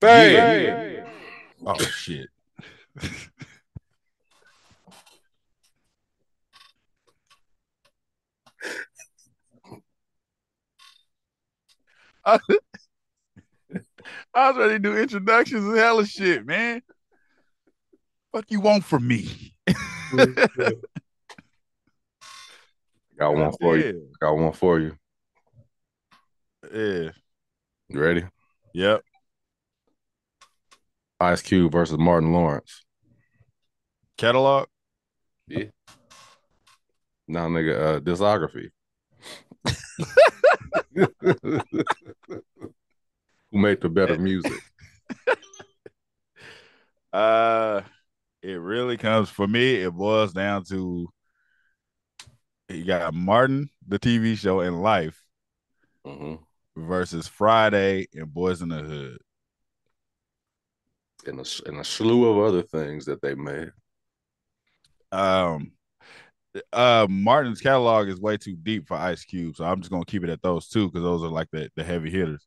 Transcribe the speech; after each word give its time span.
Babe. 0.00 1.04
Oh 1.64 1.78
shit. 1.78 2.28
I, 12.24 12.40
I 14.34 14.50
was 14.50 14.56
ready 14.56 14.72
to 14.74 14.78
do 14.80 14.96
introductions 14.96 15.66
and 15.66 15.76
hella 15.76 16.04
shit, 16.04 16.44
man. 16.44 16.82
What 18.32 18.46
you 18.48 18.60
want 18.60 18.82
from 18.84 19.06
me? 19.06 19.54
Got 23.18 23.34
one 23.34 23.52
for 23.60 23.76
you. 23.76 24.08
Got 24.20 24.36
one 24.36 24.52
for 24.52 24.78
you. 24.78 24.96
Yeah. 26.72 27.10
You 27.88 28.00
ready? 28.00 28.24
Yep. 28.74 29.02
Ice 31.20 31.42
Cube 31.42 31.72
versus 31.72 31.98
Martin 31.98 32.32
Lawrence. 32.32 32.84
Catalog. 34.16 34.68
Yeah. 35.48 35.64
Now, 37.26 37.48
nigga, 37.48 37.96
uh, 37.96 38.00
discography. 38.00 38.70
Who 43.50 43.58
made 43.58 43.80
the 43.80 43.88
better 43.88 44.18
music? 44.18 44.52
Uh, 47.10 47.80
it 48.42 48.60
really 48.60 48.98
comes 48.98 49.30
for 49.30 49.46
me. 49.46 49.76
It 49.76 49.92
boils 49.92 50.34
down 50.34 50.62
to 50.64 51.08
you 52.68 52.84
got 52.84 53.14
Martin, 53.14 53.70
the 53.86 53.98
TV 53.98 54.34
show, 54.34 54.60
and 54.60 54.82
Life 54.82 55.24
hmm 56.04 56.48
versus 56.76 57.28
Friday 57.28 58.06
and 58.14 58.32
Boys 58.32 58.62
in 58.62 58.68
the 58.70 58.78
Hood. 58.78 59.18
And 61.26 61.38
a, 61.38 61.44
and 61.66 61.78
a 61.78 61.84
slew 61.84 62.28
of 62.28 62.38
other 62.44 62.62
things 62.62 63.04
that 63.04 63.22
they 63.22 63.36
made. 63.36 63.70
Um, 65.12 65.72
uh, 66.72 67.06
Martin's 67.08 67.60
catalog 67.60 68.08
is 68.08 68.20
way 68.20 68.36
too 68.36 68.56
deep 68.56 68.88
for 68.88 68.96
Ice 68.96 69.24
Cube, 69.24 69.56
so 69.56 69.64
I'm 69.64 69.80
just 69.80 69.90
gonna 69.90 70.04
keep 70.04 70.24
it 70.24 70.30
at 70.30 70.42
those 70.42 70.68
two 70.68 70.88
because 70.88 71.02
those 71.02 71.22
are 71.22 71.28
like 71.28 71.48
the 71.52 71.70
the 71.76 71.84
heavy 71.84 72.10
hitters. 72.10 72.46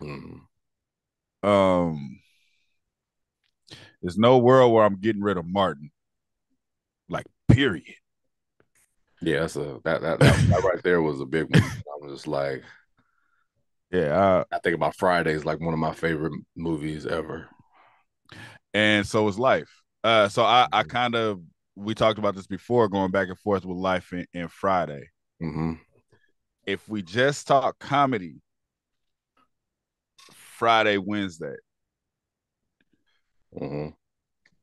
Mhm. 0.00 0.48
Um, 1.42 2.20
there's 4.02 4.18
no 4.18 4.38
world 4.38 4.72
where 4.72 4.84
I'm 4.84 5.00
getting 5.00 5.22
rid 5.22 5.36
of 5.36 5.46
Martin. 5.46 5.90
Like, 7.08 7.26
period. 7.48 7.84
Yeah, 9.20 9.40
that's 9.40 9.56
a 9.56 9.80
that 9.84 10.00
that, 10.02 10.20
that, 10.20 10.40
that 10.48 10.62
right 10.62 10.82
there 10.82 11.02
was 11.02 11.20
a 11.20 11.26
big 11.26 11.46
one. 11.48 11.60
I 11.86 12.04
was 12.06 12.12
just 12.14 12.26
like, 12.28 12.62
Yeah, 13.90 14.12
uh, 14.40 14.44
I 14.52 14.58
think 14.58 14.74
about 14.74 14.94
Fridays 14.96 15.44
like 15.46 15.60
one 15.60 15.72
of 15.72 15.80
my 15.80 15.92
favorite 15.94 16.32
movies 16.54 17.06
ever. 17.06 17.48
and 18.74 19.06
so 19.06 19.26
is 19.28 19.38
life. 19.38 19.70
Uh, 20.04 20.28
so 20.28 20.44
I, 20.44 20.66
I 20.72 20.82
kind 20.84 21.14
of 21.14 21.40
we 21.76 21.94
talked 21.94 22.18
about 22.18 22.34
this 22.34 22.46
before, 22.46 22.88
going 22.88 23.10
back 23.10 23.28
and 23.28 23.38
forth 23.38 23.64
with 23.64 23.76
life 23.78 24.10
and, 24.12 24.26
and 24.34 24.50
Friday. 24.50 25.08
hmm 25.40 25.80
If 26.66 26.88
we 26.88 27.02
just 27.02 27.48
talk 27.48 27.80
comedy, 27.80 28.40
Friday 30.32 30.96
wins 30.98 31.38
that. 31.38 31.58
hmm 33.52 33.88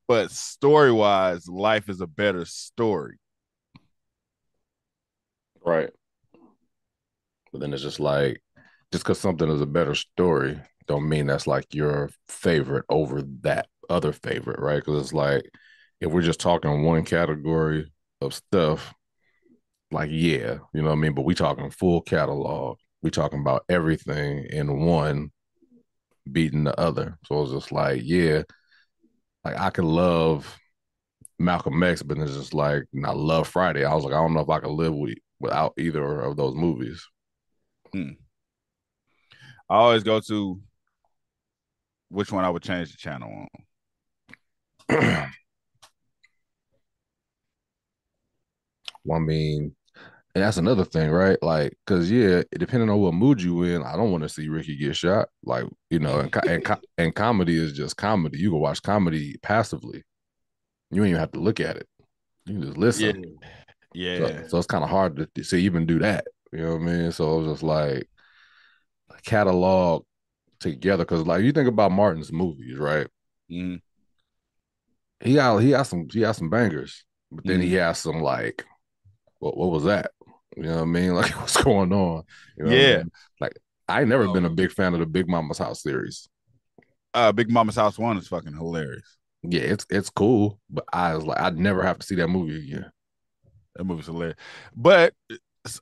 But 0.07 0.31
story 0.31 0.91
wise, 0.91 1.47
life 1.47 1.89
is 1.89 2.01
a 2.01 2.07
better 2.07 2.45
story. 2.45 3.17
Right. 5.65 5.89
But 7.51 7.61
then 7.61 7.73
it's 7.73 7.81
just 7.83 7.99
like, 7.99 8.41
just 8.91 9.03
because 9.03 9.19
something 9.19 9.49
is 9.49 9.61
a 9.61 9.65
better 9.65 9.95
story, 9.95 10.59
don't 10.87 11.09
mean 11.09 11.27
that's 11.27 11.47
like 11.47 11.73
your 11.73 12.09
favorite 12.27 12.85
over 12.89 13.21
that 13.41 13.67
other 13.89 14.11
favorite, 14.11 14.59
right? 14.59 14.83
Because 14.83 15.01
it's 15.01 15.13
like, 15.13 15.49
if 16.01 16.11
we're 16.11 16.21
just 16.21 16.39
talking 16.39 16.83
one 16.83 17.03
category 17.05 17.91
of 18.21 18.33
stuff, 18.33 18.93
like 19.91 20.09
yeah, 20.11 20.59
you 20.73 20.81
know 20.81 20.89
what 20.89 20.93
I 20.93 20.95
mean. 20.95 21.13
But 21.13 21.25
we 21.25 21.35
talking 21.35 21.69
full 21.71 22.01
catalog. 22.01 22.77
We 23.01 23.11
talking 23.11 23.39
about 23.39 23.65
everything 23.69 24.45
in 24.49 24.85
one 24.85 25.31
beating 26.31 26.63
the 26.63 26.79
other. 26.79 27.17
So 27.25 27.43
it's 27.43 27.51
just 27.51 27.71
like 27.71 28.01
yeah, 28.03 28.43
like 29.43 29.57
I 29.59 29.69
could 29.69 29.85
love 29.85 30.57
Malcolm 31.39 31.81
X, 31.83 32.03
but 32.03 32.17
it's 32.19 32.33
just 32.35 32.53
like 32.53 32.85
I 33.05 33.11
love 33.13 33.47
Friday. 33.47 33.85
I 33.85 33.93
was 33.95 34.03
like 34.05 34.13
I 34.13 34.17
don't 34.17 34.33
know 34.33 34.41
if 34.41 34.49
I 34.49 34.59
could 34.59 34.71
live 34.71 34.95
with 34.95 35.15
without 35.39 35.73
either 35.77 36.21
of 36.21 36.37
those 36.37 36.55
movies. 36.55 37.05
Hmm. 37.93 38.11
I 39.69 39.75
always 39.75 40.03
go 40.03 40.19
to 40.19 40.61
which 42.09 42.31
one 42.31 42.45
I 42.45 42.49
would 42.49 42.63
change 42.63 42.91
the 42.91 42.97
channel 42.97 43.47
on. 44.89 45.31
Well, 49.07 49.19
I 49.19 49.21
mean, 49.21 49.75
and 50.33 50.43
that's 50.43 50.57
another 50.57 50.83
thing, 50.83 51.11
right? 51.11 51.37
Like, 51.41 51.77
cause 51.85 52.09
yeah, 52.09 52.41
depending 52.57 52.89
on 52.89 52.99
what 52.99 53.13
mood 53.13 53.41
you 53.41 53.63
in, 53.63 53.83
I 53.83 53.95
don't 53.95 54.11
want 54.11 54.23
to 54.23 54.29
see 54.29 54.49
Ricky 54.49 54.75
get 54.75 54.95
shot. 54.95 55.29
Like, 55.43 55.65
you 55.89 55.99
know, 55.99 56.19
and, 56.19 56.35
and, 56.47 56.65
co- 56.65 56.81
and 56.97 57.15
comedy 57.15 57.55
is 57.55 57.71
just 57.71 57.95
comedy. 57.95 58.39
You 58.39 58.49
can 58.49 58.59
watch 58.59 58.81
comedy 58.81 59.37
passively. 59.41 60.03
You 60.91 60.97
don't 60.97 61.07
even 61.07 61.19
have 61.19 61.31
to 61.33 61.39
look 61.39 61.59
at 61.59 61.77
it. 61.77 61.87
You 62.45 62.55
can 62.55 62.63
just 62.63 62.77
listen. 62.77 63.37
Yeah. 63.41 63.49
So, 64.15 64.31
so 64.47 64.57
it's 64.57 64.67
kind 64.67 64.83
of 64.83 64.89
hard 64.89 65.15
to, 65.17 65.43
to 65.43 65.55
even 65.57 65.85
do 65.85 65.99
that. 65.99 66.27
You 66.51 66.59
know 66.59 66.73
what 66.77 66.81
I 66.81 66.85
mean? 66.85 67.11
So 67.11 67.39
it 67.39 67.43
was 67.43 67.53
just 67.53 67.63
like 67.63 68.09
catalog 69.23 70.05
together. 70.59 71.05
Cause 71.05 71.25
like 71.27 71.43
you 71.43 71.51
think 71.51 71.69
about 71.69 71.91
Martin's 71.91 72.31
movies, 72.33 72.77
right? 72.77 73.07
Mhm. 73.49 73.81
He 75.23 75.35
got 75.35 75.57
he 75.59 75.71
got 75.71 75.83
some 75.87 76.07
he 76.11 76.21
got 76.21 76.35
some 76.35 76.49
bangers, 76.49 77.03
but 77.31 77.45
then 77.45 77.61
he 77.61 77.73
Mm-hmm. 77.73 77.75
has 77.75 77.97
some 77.99 78.21
like 78.21 78.65
what 79.39 79.57
what 79.57 79.71
was 79.71 79.85
that? 79.85 80.11
You 80.57 80.63
know 80.65 80.75
what 80.77 80.81
I 80.83 80.85
mean? 80.85 81.13
Like 81.15 81.31
what's 81.39 81.61
going 81.63 81.93
on? 81.93 82.23
You 82.57 82.65
know 82.65 82.71
what 82.77 82.77
I 82.77 82.81
Yeah. 82.81 83.03
mean? 83.03 83.11
Like 83.39 83.53
I 83.87 84.05
never 84.05 84.27
been 84.29 84.45
a 84.45 84.49
big 84.49 84.71
fan 84.71 84.93
of 84.95 85.01
the 85.01 85.05
Big 85.07 85.29
Mama's 85.29 85.59
House 85.59 85.83
series. 85.83 86.29
Uh, 87.13 87.31
Big 87.31 87.49
Mama's 87.49 87.75
House 87.75 87.97
One 87.97 88.17
is 88.17 88.27
fucking 88.27 88.53
hilarious. 88.53 89.17
Yeah, 89.43 89.61
it's 89.61 89.85
it's 89.89 90.09
cool, 90.09 90.59
but 90.69 90.85
I 90.91 91.15
was 91.15 91.25
like, 91.25 91.39
I'd 91.39 91.57
never 91.57 91.83
have 91.83 91.99
to 91.99 92.05
see 92.05 92.15
that 92.15 92.27
movie 92.29 92.57
again. 92.67 92.91
That 93.75 93.83
movie's 93.83 94.05
hilarious. 94.05 94.37
But 94.75 95.13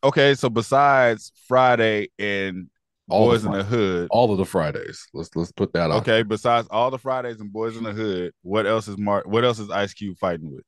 okay, 0.04 0.36
so 0.36 0.50
besides 0.50 1.32
Friday 1.48 2.10
and 2.18 2.70
All 3.10 3.28
Boys 3.28 3.44
the 3.44 3.52
in 3.52 3.58
the 3.58 3.64
Hood, 3.64 4.08
All 4.12 4.32
of 4.32 4.38
the 4.38 4.46
Fridays. 4.46 5.06
Let's 5.14 5.30
let's 5.36 5.52
put 5.52 5.74
that 5.74 5.92
out. 5.92 6.02
okay, 6.02 6.24
besides 6.24 6.68
all 6.72 6.92
the 6.92 6.98
Fridays 6.98 7.40
and 7.40 7.52
Boys 7.52 7.78
in 7.78 7.84
the 7.84 7.92
Hood, 7.92 8.34
what 8.42 8.66
else 8.66 8.88
is 8.88 8.98
Mark? 8.98 9.28
What 9.28 9.44
else 9.44 9.60
is 9.60 9.70
Ice 9.70 9.94
Cube 9.94 10.18
fighting 10.18 10.52
with? 10.54 10.64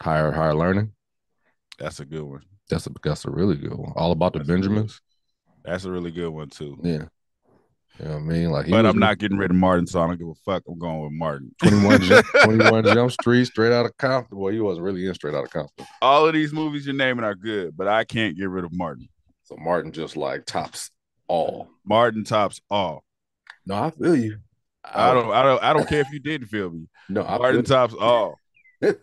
Higher 0.00 0.32
higher 0.32 0.54
learning. 0.54 0.92
That's 1.78 2.00
a 2.00 2.04
good 2.04 2.22
one. 2.22 2.42
That's 2.70 2.86
a 2.86 2.90
that's 3.02 3.24
a 3.24 3.30
really 3.30 3.56
good 3.56 3.74
one. 3.74 3.92
All 3.96 4.12
about 4.12 4.32
the 4.32 4.40
That's 4.40 4.48
a 4.48 4.52
good. 4.52 4.62
Benjamins. 4.62 5.00
That's 5.64 5.84
a 5.84 5.90
really 5.90 6.10
good 6.10 6.30
one 6.30 6.48
too. 6.48 6.78
Yeah. 6.82 7.04
You 7.98 8.06
know 8.06 8.10
what 8.12 8.16
I 8.16 8.22
mean? 8.22 8.50
Like 8.50 8.68
But 8.68 8.84
was 8.84 8.92
I'm 8.92 8.98
not 8.98 9.18
getting 9.18 9.38
rid 9.38 9.50
of 9.50 9.56
Martin, 9.56 9.86
so 9.86 10.02
I 10.02 10.06
don't 10.08 10.18
give 10.18 10.26
a 10.26 10.34
fuck. 10.44 10.64
I'm 10.68 10.78
going 10.78 11.02
with 11.04 11.12
Martin. 11.12 11.54
21 11.62 12.00
Jump, 12.02 12.26
21 12.44 12.84
Jump 12.86 13.12
Street, 13.12 13.44
straight 13.44 13.72
out 13.72 13.86
of 13.86 13.96
Compton. 13.98 14.36
Well, 14.36 14.52
he 14.52 14.58
wasn't 14.60 14.84
really 14.84 15.06
in 15.06 15.14
straight 15.14 15.34
out 15.34 15.44
of 15.44 15.50
Compton. 15.50 15.86
all 16.02 16.26
of 16.26 16.32
these 16.34 16.52
movies 16.52 16.86
you're 16.86 16.94
naming 16.94 17.24
are 17.24 17.36
good, 17.36 17.76
but 17.76 17.86
I 17.86 18.02
can't 18.04 18.36
get 18.36 18.48
rid 18.48 18.64
of 18.64 18.72
Martin. 18.72 19.08
So 19.44 19.56
Martin 19.56 19.92
just 19.92 20.16
like 20.16 20.44
tops 20.44 20.90
all. 21.28 21.68
Martin 21.84 22.24
tops 22.24 22.60
all. 22.68 23.04
No, 23.64 23.76
I 23.76 23.90
feel 23.90 24.16
you. 24.16 24.38
I 24.84 25.14
don't, 25.14 25.30
I 25.32 25.42
don't, 25.42 25.62
I 25.62 25.72
don't 25.72 25.88
care 25.88 26.00
if 26.00 26.10
you 26.12 26.18
didn't 26.20 26.48
feel 26.48 26.70
me. 26.70 26.88
No, 27.10 27.22
I 27.22 27.36
Martin 27.36 27.64
tops 27.64 27.92
all. 27.92 28.40
but 28.80 28.96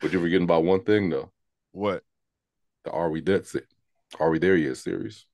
you're 0.00 0.20
forgetting 0.22 0.44
about 0.44 0.64
one 0.64 0.82
thing 0.82 1.10
though. 1.10 1.30
what? 1.72 2.02
The 2.84 2.90
Are 2.90 3.10
We 3.10 3.20
Dead 3.20 3.44
Are 4.18 4.30
We 4.30 4.38
There 4.38 4.56
Yet 4.56 4.78
series. 4.78 5.26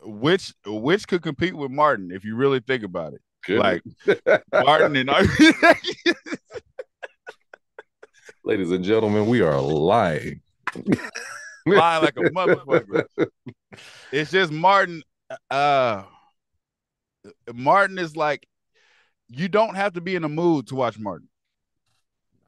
Which, 0.00 0.54
which 0.64 1.08
could 1.08 1.22
compete 1.22 1.54
with 1.54 1.70
Martin 1.70 2.10
if 2.12 2.24
you 2.24 2.36
really 2.36 2.60
think 2.60 2.82
about 2.84 3.14
it? 3.14 3.20
Good. 3.44 3.58
Like 3.58 3.82
Martin 4.52 4.96
and 4.96 5.10
Ladies 8.44 8.70
and 8.70 8.84
gentlemen, 8.84 9.26
we 9.26 9.40
are 9.40 9.60
lying. 9.60 10.40
lying 11.66 12.04
like 12.04 12.16
a 12.16 12.20
motherfucker. 12.30 13.04
It's 14.12 14.30
just 14.30 14.52
Martin. 14.52 15.02
Uh, 15.50 16.04
Martin 17.52 17.98
is 17.98 18.16
like, 18.16 18.46
you 19.28 19.48
don't 19.48 19.74
have 19.74 19.92
to 19.94 20.00
be 20.00 20.14
in 20.14 20.24
a 20.24 20.28
mood 20.28 20.68
to 20.68 20.74
watch 20.74 20.98
Martin. 20.98 21.28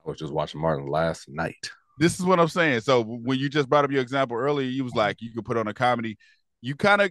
I 0.07 0.09
was 0.09 0.19
just 0.19 0.33
watching 0.33 0.61
Martin 0.61 0.87
last 0.87 1.29
night. 1.29 1.71
this 1.99 2.19
is 2.19 2.25
what 2.25 2.41
I'm 2.41 2.49
saying. 2.49 2.81
So 2.81 3.03
when 3.03 3.39
you 3.39 3.51
just 3.51 3.69
brought 3.69 3.85
up 3.85 3.91
your 3.91 4.01
example 4.01 4.37
earlier, 4.39 4.69
you 4.69 4.85
was 4.85 4.95
like 4.95 5.21
you 5.21 5.31
could 5.33 5.45
put 5.45 5.59
on 5.59 5.69
a 5.69 5.75
comedy. 5.75 6.17
You 6.63 6.75
kind 6.77 7.03
of 7.03 7.11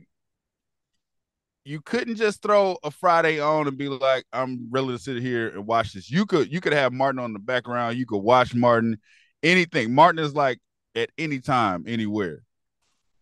you 1.69 1.80
couldn't 1.81 2.16
just 2.16 2.42
throw 2.42 2.77
a 2.83 2.89
Friday 2.89 3.39
on 3.39 3.68
and 3.68 3.77
be 3.77 3.88
like, 3.88 4.25
I'm 4.33 4.68
ready 4.71 4.88
to 4.88 4.98
sit 4.98 5.21
here 5.21 5.50
and 5.50 5.68
watch 5.68 5.94
this. 5.94 6.10
You 6.10 6.25
could 6.25 6.51
you 6.51 6.62
could 6.62 6.74
have 6.74 6.92
Martin 6.92 7.19
on 7.19 7.31
the 7.31 7.38
background. 7.38 7.95
You 7.95 8.07
could 8.07 8.18
watch 8.18 8.56
Martin. 8.56 8.98
Anything. 9.44 9.94
Martin 9.94 10.18
is 10.18 10.33
like 10.33 10.57
at 10.95 11.12
any 11.19 11.39
time, 11.39 11.86
anywhere. 11.88 12.42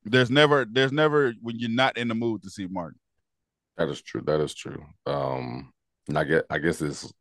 There's 0.05 0.31
never 0.31 0.63
there's 0.63 0.93
never 0.93 1.33
when 1.41 1.59
you're 1.59 1.69
not 1.69 1.97
in 1.97 2.07
the 2.07 2.15
mood 2.15 2.41
to 2.43 2.49
see 2.49 2.67
Martin. 2.67 2.97
That 3.75 3.89
is 3.89 4.01
true. 4.01 4.21
That 4.21 4.39
is 4.39 4.53
true. 4.53 4.81
Um, 5.05 5.73
and 6.07 6.17
I 6.17 6.23
get 6.23 6.45
I 6.49 6.59
guess 6.59 6.81
it's 6.81 7.11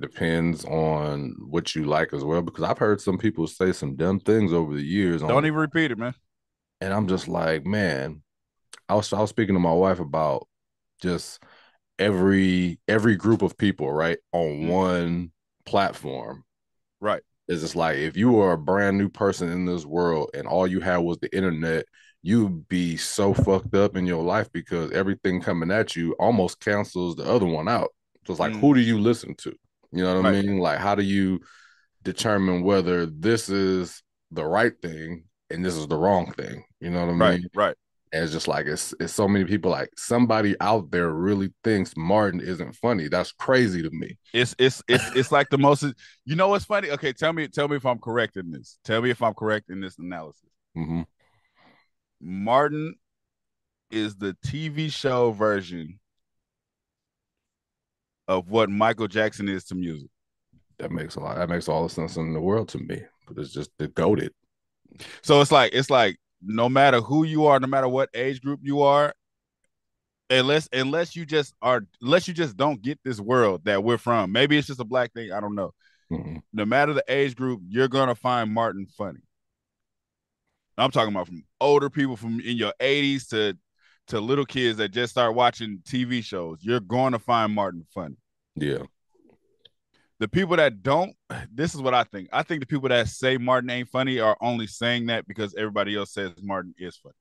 depends 0.00 0.64
on 0.64 1.36
what 1.50 1.74
you 1.74 1.84
like 1.84 2.14
as 2.14 2.24
well 2.24 2.40
because 2.40 2.64
I've 2.64 2.78
heard 2.78 3.02
some 3.02 3.18
people 3.18 3.46
say 3.46 3.72
some 3.72 3.94
dumb 3.94 4.20
things 4.20 4.54
over 4.54 4.74
the 4.74 4.82
years. 4.82 5.20
Don't 5.20 5.32
on, 5.32 5.44
even 5.44 5.58
repeat 5.58 5.90
it, 5.90 5.98
man. 5.98 6.14
and 6.80 6.94
I'm 6.94 7.08
just 7.08 7.28
like, 7.28 7.66
man, 7.66 8.22
I 8.88 8.94
was 8.94 9.12
I 9.12 9.20
was 9.20 9.28
speaking 9.28 9.54
to 9.54 9.60
my 9.60 9.74
wife 9.74 10.00
about 10.00 10.48
just 11.02 11.42
every 11.98 12.80
every 12.88 13.16
group 13.16 13.42
of 13.42 13.56
people, 13.58 13.92
right, 13.92 14.18
on 14.32 14.48
Mhm. 14.60 14.68
one 14.70 15.32
platform. 15.66 16.44
Right. 17.00 17.22
It's 17.48 17.60
just 17.62 17.76
like 17.76 17.98
if 17.98 18.16
you 18.16 18.30
were 18.32 18.52
a 18.52 18.58
brand 18.58 18.98
new 18.98 19.08
person 19.08 19.48
in 19.50 19.64
this 19.66 19.84
world 19.84 20.30
and 20.34 20.46
all 20.46 20.66
you 20.66 20.80
had 20.80 20.98
was 20.98 21.18
the 21.18 21.34
internet, 21.36 21.84
you'd 22.22 22.68
be 22.68 22.96
so 22.96 23.34
fucked 23.34 23.74
up 23.74 23.96
in 23.96 24.06
your 24.06 24.22
life 24.22 24.50
because 24.52 24.92
everything 24.92 25.40
coming 25.40 25.70
at 25.70 25.96
you 25.96 26.12
almost 26.14 26.60
cancels 26.60 27.16
the 27.16 27.24
other 27.24 27.46
one 27.46 27.68
out. 27.68 27.90
So 28.26 28.32
it's 28.32 28.40
like, 28.40 28.52
Mm. 28.52 28.60
who 28.60 28.74
do 28.74 28.80
you 28.80 28.98
listen 29.00 29.34
to? 29.36 29.52
You 29.90 30.04
know 30.04 30.16
what 30.22 30.26
I 30.26 30.32
mean? 30.32 30.58
Like, 30.58 30.78
how 30.78 30.94
do 30.94 31.02
you 31.02 31.40
determine 32.02 32.62
whether 32.62 33.06
this 33.06 33.48
is 33.48 34.02
the 34.30 34.44
right 34.44 34.72
thing 34.80 35.24
and 35.50 35.64
this 35.64 35.74
is 35.74 35.88
the 35.88 35.96
wrong 35.96 36.32
thing? 36.32 36.64
You 36.80 36.90
know 36.90 37.00
what 37.04 37.12
I 37.14 37.18
Right, 37.18 37.40
mean? 37.40 37.50
right. 37.54 37.76
And 38.12 38.22
it's 38.22 38.32
just 38.32 38.46
like 38.46 38.66
it's 38.66 38.94
it's 39.00 39.12
so 39.12 39.26
many 39.26 39.46
people 39.46 39.70
like 39.70 39.88
somebody 39.96 40.54
out 40.60 40.90
there 40.90 41.10
really 41.10 41.52
thinks 41.64 41.94
Martin 41.96 42.40
isn't 42.40 42.74
funny. 42.76 43.08
That's 43.08 43.32
crazy 43.32 43.82
to 43.82 43.90
me. 43.90 44.18
It's 44.34 44.54
it's 44.58 44.82
it's 44.86 45.04
it's 45.16 45.32
like 45.32 45.48
the 45.48 45.58
most. 45.58 45.84
You 46.26 46.36
know 46.36 46.48
what's 46.48 46.66
funny? 46.66 46.90
Okay, 46.90 47.12
tell 47.14 47.32
me 47.32 47.48
tell 47.48 47.68
me 47.68 47.76
if 47.76 47.86
I'm 47.86 47.98
correct 47.98 48.36
in 48.36 48.50
this. 48.50 48.78
Tell 48.84 49.00
me 49.00 49.10
if 49.10 49.22
I'm 49.22 49.34
correct 49.34 49.70
in 49.70 49.80
this 49.80 49.98
analysis. 49.98 50.50
hmm 50.74 51.02
Martin 52.20 52.96
is 53.90 54.16
the 54.16 54.36
TV 54.44 54.88
show 54.88 55.32
version 55.32 55.98
of 58.28 58.48
what 58.50 58.70
Michael 58.70 59.08
Jackson 59.08 59.48
is 59.48 59.64
to 59.64 59.74
music. 59.74 60.08
That 60.78 60.90
makes 60.90 61.16
a 61.16 61.20
lot. 61.20 61.36
That 61.36 61.48
makes 61.48 61.68
all 61.68 61.84
the 61.84 61.88
sense 61.88 62.16
in 62.16 62.32
the 62.32 62.40
world 62.40 62.68
to 62.70 62.78
me. 62.78 63.02
But 63.26 63.38
it's 63.38 63.52
just 63.52 63.70
the 63.78 63.88
goaded. 63.88 64.32
So 65.22 65.40
it's 65.40 65.52
like 65.52 65.72
it's 65.74 65.90
like 65.90 66.16
no 66.44 66.68
matter 66.68 67.00
who 67.00 67.24
you 67.24 67.46
are, 67.46 67.60
no 67.60 67.66
matter 67.66 67.88
what 67.88 68.10
age 68.14 68.40
group 68.40 68.60
you 68.62 68.82
are, 68.82 69.14
unless 70.30 70.68
unless 70.72 71.14
you 71.14 71.26
just 71.26 71.54
are 71.62 71.86
unless 72.00 72.26
you 72.26 72.34
just 72.34 72.56
don't 72.56 72.82
get 72.82 72.98
this 73.04 73.20
world 73.20 73.64
that 73.64 73.82
we're 73.84 73.98
from. 73.98 74.32
Maybe 74.32 74.56
it's 74.56 74.66
just 74.66 74.80
a 74.80 74.84
black 74.84 75.12
thing. 75.12 75.32
I 75.32 75.40
don't 75.40 75.54
know. 75.54 75.72
hmm 76.10 76.36
No 76.52 76.64
matter 76.64 76.92
the 76.92 77.04
age 77.08 77.36
group, 77.36 77.60
you're 77.68 77.88
gonna 77.88 78.14
find 78.14 78.52
Martin 78.52 78.86
funny. 78.96 79.20
I'm 80.78 80.90
talking 80.90 81.14
about 81.14 81.26
from 81.26 81.44
older 81.60 81.90
people 81.90 82.16
from 82.16 82.40
in 82.40 82.56
your 82.56 82.72
80s 82.80 83.26
to 83.28 83.56
to 84.08 84.20
little 84.20 84.44
kids 84.46 84.78
that 84.78 84.88
just 84.88 85.12
start 85.12 85.34
watching 85.34 85.80
TV 85.84 86.22
shows. 86.24 86.58
You're 86.60 86.80
going 86.80 87.12
to 87.12 87.18
find 87.18 87.54
Martin 87.54 87.86
funny. 87.94 88.16
Yeah. 88.56 88.82
The 90.22 90.28
people 90.28 90.56
that 90.56 90.84
don't, 90.84 91.16
this 91.52 91.74
is 91.74 91.82
what 91.82 91.94
I 91.94 92.04
think. 92.04 92.28
I 92.32 92.44
think 92.44 92.60
the 92.60 92.66
people 92.66 92.88
that 92.90 93.08
say 93.08 93.38
Martin 93.38 93.70
ain't 93.70 93.88
funny 93.88 94.20
are 94.20 94.36
only 94.40 94.68
saying 94.68 95.06
that 95.06 95.26
because 95.26 95.52
everybody 95.56 95.96
else 95.96 96.12
says 96.12 96.30
Martin 96.40 96.74
is 96.78 96.96
funny. 96.96 97.14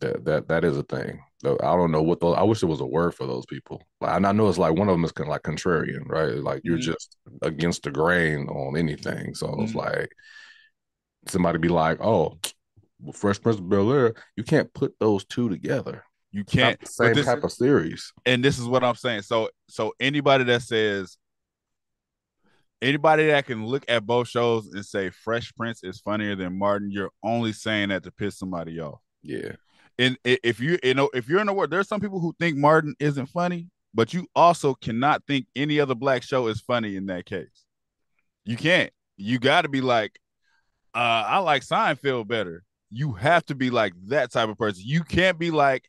That 0.00 0.24
that 0.24 0.48
that 0.48 0.64
is 0.64 0.76
a 0.76 0.82
thing. 0.82 1.20
I 1.44 1.52
don't 1.76 1.92
know 1.92 2.02
what 2.02 2.18
those. 2.18 2.34
I 2.36 2.42
wish 2.42 2.60
there 2.60 2.68
was 2.68 2.80
a 2.80 2.86
word 2.86 3.14
for 3.14 3.28
those 3.28 3.46
people. 3.46 3.80
And 4.00 4.26
I 4.26 4.32
know 4.32 4.48
it's 4.48 4.58
like 4.58 4.74
one 4.74 4.88
of 4.88 4.94
them 4.94 5.04
is 5.04 5.12
kind 5.12 5.28
of 5.28 5.30
like 5.30 5.42
contrarian, 5.42 6.08
right? 6.08 6.34
Like 6.34 6.62
you're 6.64 6.78
Mhm. 6.78 6.82
just 6.82 7.16
against 7.42 7.84
the 7.84 7.92
grain 7.92 8.48
on 8.48 8.76
anything. 8.76 9.36
So 9.36 9.54
it's 9.62 9.72
Mhm. 9.72 9.76
like 9.76 10.12
somebody 11.28 11.58
be 11.58 11.68
like, 11.68 12.00
"Oh, 12.00 12.38
Fresh 13.14 13.40
Prince 13.40 13.60
of 13.60 13.68
Bel 13.68 13.92
Air." 13.92 14.14
You 14.36 14.42
can't 14.42 14.74
put 14.74 14.98
those 14.98 15.24
two 15.24 15.48
together. 15.48 16.02
You 16.32 16.40
It's 16.40 16.52
can't. 16.52 16.88
same 16.88 17.14
this- 17.14 17.24
type 17.24 17.44
of 17.44 17.52
series. 17.52 18.12
and 18.26 18.44
this 18.44 18.58
is 18.58 18.66
what 18.66 18.82
I'm 18.82 18.96
saying. 18.96 19.22
So 19.22 19.48
so 19.68 19.94
anybody 20.00 20.42
that 20.44 20.62
says 20.62 21.16
anybody 22.86 23.26
that 23.26 23.46
can 23.46 23.66
look 23.66 23.84
at 23.88 24.06
both 24.06 24.28
shows 24.28 24.68
and 24.68 24.84
say 24.84 25.10
Fresh 25.10 25.54
Prince 25.54 25.82
is 25.82 26.00
funnier 26.00 26.36
than 26.36 26.58
Martin, 26.58 26.90
you're 26.90 27.10
only 27.22 27.52
saying 27.52 27.88
that 27.88 28.04
to 28.04 28.12
piss 28.12 28.38
somebody 28.38 28.80
off. 28.80 29.00
Yeah. 29.22 29.52
And 29.98 30.16
if 30.24 30.60
you 30.60 30.78
you 30.82 30.94
know 30.94 31.10
if 31.14 31.28
you're 31.28 31.40
in 31.40 31.46
the 31.46 31.52
world, 31.52 31.70
there's 31.70 31.88
some 31.88 32.00
people 32.00 32.20
who 32.20 32.34
think 32.38 32.56
Martin 32.56 32.94
isn't 33.00 33.26
funny, 33.26 33.68
but 33.94 34.14
you 34.14 34.26
also 34.36 34.74
cannot 34.74 35.22
think 35.26 35.46
any 35.56 35.80
other 35.80 35.94
black 35.94 36.22
show 36.22 36.46
is 36.48 36.60
funny 36.60 36.96
in 36.96 37.06
that 37.06 37.26
case. 37.26 37.64
You 38.44 38.56
can't. 38.56 38.92
You 39.16 39.38
got 39.38 39.62
to 39.62 39.68
be 39.68 39.80
like, 39.80 40.18
uh, 40.94 41.24
I 41.26 41.38
like 41.38 41.62
Seinfeld 41.62 42.28
better. 42.28 42.62
You 42.90 43.12
have 43.14 43.44
to 43.46 43.54
be 43.54 43.70
like 43.70 43.94
that 44.08 44.30
type 44.30 44.48
of 44.48 44.58
person. 44.58 44.82
You 44.84 45.02
can't 45.02 45.38
be 45.38 45.50
like, 45.50 45.88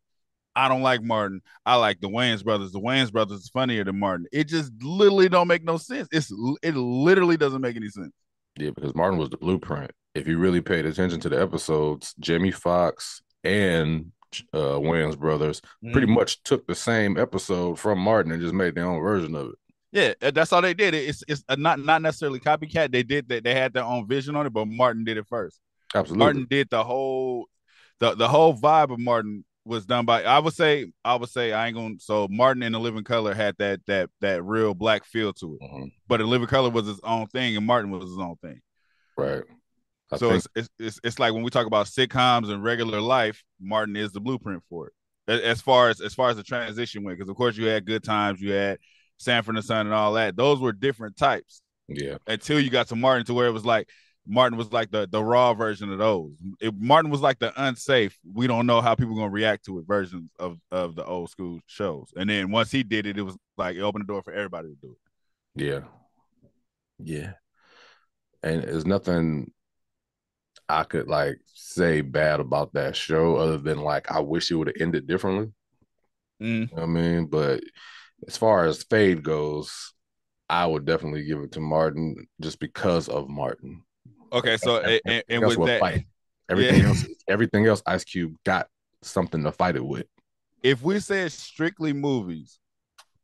I 0.58 0.68
don't 0.68 0.82
like 0.82 1.04
Martin. 1.04 1.42
I 1.66 1.76
like 1.76 2.02
the 2.02 2.10
Wayans 2.10 2.44
brothers. 2.44 2.72
The 2.72 2.80
Wayans 2.80 3.12
brothers 3.12 3.42
is 3.42 3.50
funnier 3.50 3.84
than 3.84 4.00
Martin. 4.00 4.26
It 4.32 4.48
just 4.48 4.72
literally 4.82 5.30
don't 5.30 5.48
make 5.48 5.64
no 5.64 5.78
sense. 5.78 6.08
It's 6.12 6.32
it 6.64 6.76
literally 6.76 7.38
doesn't 7.38 7.62
make 7.62 7.76
any 7.76 7.90
sense. 7.90 8.12
Yeah, 8.58 8.72
because 8.76 8.96
Martin 8.96 9.20
was 9.20 9.30
the 9.30 9.38
blueprint. 9.38 9.92
If 10.16 10.28
you 10.28 10.40
really 10.40 10.62
paid 10.62 10.88
attention 10.88 11.20
to 11.22 11.30
the 11.30 11.40
episodes, 11.40 12.16
Jamie 12.20 12.52
Foxx 12.52 13.22
and 13.44 14.12
uh 14.54 14.78
Wayans 14.78 15.18
brothers 15.18 15.62
pretty 15.94 16.08
much 16.08 16.44
took 16.44 16.68
the 16.68 16.76
same 16.76 17.18
episode 17.18 17.80
from 17.80 17.98
Martin 18.00 18.32
and 18.34 18.42
just 18.42 18.54
made 18.54 18.76
their 18.76 18.86
own 18.86 19.02
version 19.02 19.36
of 19.36 19.48
it. 19.50 19.56
Yeah, 19.92 20.14
uh, 20.22 20.32
that's 20.32 20.52
all 20.52 20.62
they 20.62 20.74
did. 20.74 20.94
It's 20.96 21.24
it's 21.28 21.44
a 21.48 21.56
not 21.56 21.80
not 21.80 22.02
necessarily 22.02 22.40
copycat. 22.40 22.92
They 22.92 23.04
did 23.04 23.30
that. 23.30 23.44
They 23.44 23.54
had 23.54 23.74
their 23.74 23.84
own 23.84 24.08
vision 24.08 24.36
on 24.36 24.46
it, 24.48 24.54
but 24.54 24.68
Martin 24.68 25.06
did 25.06 25.18
it 25.18 25.28
first. 25.28 25.62
Absolutely. 25.94 26.26
Martin 26.26 26.48
did 26.50 26.70
the 26.70 26.84
whole 26.84 27.46
the 28.00 28.16
the 28.16 28.28
whole 28.28 28.54
vibe 28.56 28.92
of 28.92 29.00
Martin 29.00 29.46
was 29.68 29.86
done 29.86 30.06
by 30.06 30.24
I 30.24 30.40
would 30.40 30.54
say 30.54 30.92
I 31.04 31.16
would 31.16 31.30
say 31.30 31.54
I 31.54 31.68
ain't 31.68 31.76
gonna 31.76 31.96
so 32.00 32.28
Martin 32.30 32.64
in 32.64 32.72
the 32.72 32.80
Living 32.80 33.04
Color 33.04 33.34
had 33.34 33.56
that 33.60 33.82
that 33.88 34.10
that 34.22 34.44
real 34.44 34.74
black 34.74 35.06
feel 35.06 35.34
to 35.34 35.56
it. 35.56 35.62
Mhm. 35.62 35.92
But 36.08 36.18
the 36.18 36.26
Living 36.26 36.48
Color 36.48 36.70
was 36.70 36.88
his 36.88 37.00
own 37.04 37.28
thing 37.28 37.56
and 37.58 37.66
Martin 37.66 37.92
was 37.92 38.10
his 38.10 38.18
own 38.18 38.36
thing. 38.38 38.62
Right. 39.18 39.44
I 40.12 40.18
so 40.18 40.30
think, 40.30 40.44
it's, 40.44 40.48
it's 40.56 40.70
it's 40.80 41.00
it's 41.04 41.20
like 41.20 41.34
when 41.34 41.44
we 41.44 41.50
talk 41.50 41.68
about 41.68 41.88
sitcoms 41.88 42.50
and 42.50 42.64
regular 42.64 43.02
life, 43.02 43.44
Martin 43.60 43.96
is 43.96 44.12
the 44.12 44.22
blueprint 44.22 44.64
for 44.70 44.88
it. 44.88 45.44
As 45.44 45.62
far 45.62 45.90
as 45.90 46.00
as 46.00 46.14
far 46.14 46.30
as 46.30 46.38
the 46.38 46.44
transition 46.44 47.04
went, 47.04 47.18
because 47.18 47.30
of 47.30 47.36
course 47.36 47.58
you 47.58 47.66
had 47.66 47.86
good 47.86 48.04
times, 48.04 48.42
you 48.42 48.52
had 48.52 48.80
Sanford 49.18 49.56
and 49.56 49.66
Son 49.66 49.86
and 49.86 49.94
all 49.94 50.14
that. 50.14 50.38
Those 50.38 50.60
were 50.62 50.72
different 50.72 51.18
types 51.18 51.62
yeah. 51.88 52.18
until 52.28 52.60
you 52.60 52.70
got 52.70 52.88
to 52.88 52.96
Martin 52.96 53.26
to 53.26 53.34
where 53.34 53.48
it 53.48 53.52
was 53.52 53.66
like 53.66 53.90
Martin 54.28 54.58
was 54.58 54.72
like 54.72 54.92
the 54.92 55.08
the 55.10 55.24
raw 55.24 55.54
version 55.54 55.92
of 55.92 56.00
those. 56.00 56.34
It, 56.60 56.74
Martin 56.78 57.10
was 57.10 57.22
like 57.22 57.40
the 57.40 57.54
unsafe. 57.62 58.18
We 58.34 58.48
don't 58.48 58.66
know 58.66 58.82
how 58.82 58.96
people 58.96 59.14
are 59.14 59.22
gonna 59.22 59.32
react 59.32 59.66
to 59.66 59.80
it 59.80 59.88
versions 59.88 60.30
of 60.40 60.60
of 60.72 60.96
the 60.96 61.06
old 61.06 61.30
school 61.30 61.60
shows. 61.66 62.12
And 62.16 62.30
then 62.30 62.52
once 62.52 62.72
he 62.72 62.84
did 62.84 63.06
it, 63.06 63.18
it 63.18 63.22
was 63.22 63.38
like 63.58 63.76
it 63.76 63.82
opened 63.82 64.04
the 64.04 64.08
door 64.14 64.22
for 64.22 64.34
everybody 64.34 64.70
to 64.70 64.76
do 64.82 64.92
it. 64.92 65.64
Yeah. 65.64 65.82
Yeah. 67.00 67.34
And 68.44 68.64
there's 68.64 68.86
nothing 68.86 69.52
I 70.70 70.84
could 70.84 71.08
like 71.08 71.40
say 71.54 72.02
bad 72.02 72.40
about 72.40 72.74
that 72.74 72.96
show 72.96 73.38
other 73.38 73.58
than 73.58 73.80
like 73.80 74.12
I 74.12 74.20
wish 74.20 74.52
it 74.52 74.56
would 74.56 74.68
have 74.68 74.76
ended 74.80 75.08
differently. 75.08 75.54
Mm. 76.42 76.48
You 76.48 76.60
know 76.60 76.68
what 76.74 76.84
I 76.84 76.86
mean? 76.86 77.26
But 77.28 77.62
as 78.28 78.38
far 78.38 78.66
as 78.66 78.84
fade 78.84 79.24
goes, 79.24 79.94
I 80.50 80.66
would 80.66 80.86
definitely 80.86 81.24
give 81.26 81.40
it 81.40 81.54
to 81.54 81.60
Martin 81.60 82.28
just 82.42 82.60
because 82.60 83.10
of 83.10 83.30
Martin. 83.30 83.84
Okay, 84.34 84.58
so 84.58 84.82
and, 84.82 85.02
and, 85.06 85.24
and 85.30 85.46
with 85.48 85.66
that, 85.66 85.80
fight. 85.80 86.06
Everything 86.50 86.82
Yeah. 86.82 86.88
else, 86.90 87.06
everything 87.28 87.66
else, 87.68 87.82
Ice 87.86 88.04
Cube 88.04 88.36
got 88.46 88.68
something 89.02 89.44
to 89.44 89.52
fight 89.52 89.76
it 89.76 89.86
with. 89.86 90.06
if 90.64 90.82
we 90.82 91.00
said 91.00 91.32
strictly 91.32 91.94
movies, 91.94 92.60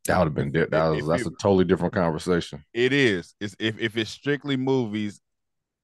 That 0.05 0.17
would 0.19 0.25
have 0.25 0.33
been 0.35 0.51
that 0.51 0.71
was 0.89 0.99
If 1.03 1.07
that's 1.07 1.21
it- 1.21 1.27
a 1.27 1.35
totally 1.41 1.63
different 1.65 1.93
conversation. 1.93 2.63
it 2.73 2.91
is. 2.93 3.35
It's 3.39 3.55
if 3.59 3.79
if 3.79 3.97
it's 3.97 4.09
strictly 4.11 4.57
movies, 4.57 5.19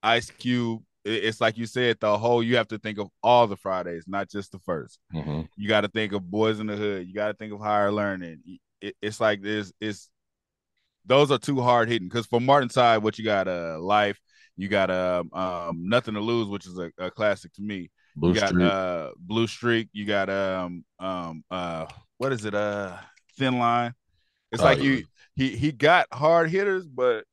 Ice 0.03 0.29
Cube. 0.31 0.83
It's 1.05 1.39
like 1.39 1.57
you 1.57 1.65
said, 1.65 1.97
the 2.01 2.17
whole 2.17 2.43
you 2.43 2.57
have 2.57 2.67
to 2.67 2.77
think 2.77 2.99
of 2.99 3.07
all 3.23 3.47
the 3.47 3.55
Fridays, 3.55 4.03
not 4.05 4.29
just 4.29 4.51
the 4.51 4.59
first. 4.59 4.99
Mhm. 5.13 5.47
You 5.55 5.67
got 5.69 5.81
to 5.81 5.87
think 5.87 6.11
of 6.11 6.29
Boys 6.29 6.59
in 6.59 6.67
the 6.67 6.75
Hood. 6.75 7.07
You 7.07 7.13
got 7.13 7.29
to 7.29 7.33
think 7.33 7.53
of 7.53 7.59
Higher 7.61 7.89
Learning. 7.91 8.41
It, 8.81 8.95
it's 9.01 9.19
like 9.21 9.41
there's 9.41 9.71
it's 9.79 10.09
those 11.05 11.31
are 11.31 11.39
too 11.39 11.61
hard 11.61 11.87
hitting 11.89 12.09
because 12.09 12.25
for 12.25 12.41
Martin 12.41 12.69
side, 12.69 12.97
what 13.01 13.17
you 13.17 13.23
got 13.23 13.47
uh 13.47 13.79
life, 13.79 14.19
you 14.59 14.67
got 14.67 14.91
um, 14.91 15.31
um 15.33 15.89
nothing 15.89 16.13
to 16.15 16.19
lose, 16.21 16.47
which 16.49 16.67
is 16.67 16.77
a, 16.77 16.91
a 16.99 17.09
classic 17.11 17.53
to 17.53 17.61
me. 17.63 17.89
Blue 18.15 18.33
you 18.33 18.35
got 18.35 18.49
Street. 18.49 18.65
uh 18.65 19.11
Blue 19.17 19.47
Streak. 19.47 19.89
You 19.93 20.05
got 20.05 20.29
um 20.29 20.83
um 20.99 21.43
uh 21.49 21.87
what 22.17 22.33
is 22.33 22.45
it 22.45 22.53
uh 22.53 22.97
Thin 23.37 23.57
Line. 23.59 23.93
It's 24.51 24.61
Oh, 24.61 24.65
like 24.65 24.79
yeah. 24.79 24.83
you 24.83 25.05
he 25.35 25.55
he 25.55 25.71
got 25.71 26.07
hard 26.11 26.49
hitters, 26.49 26.87
but 26.87 27.23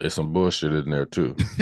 There's 0.00 0.12
some 0.14 0.32
bullshit 0.32 0.74
in 0.74 0.90
there 0.90 1.06
too. 1.06 1.34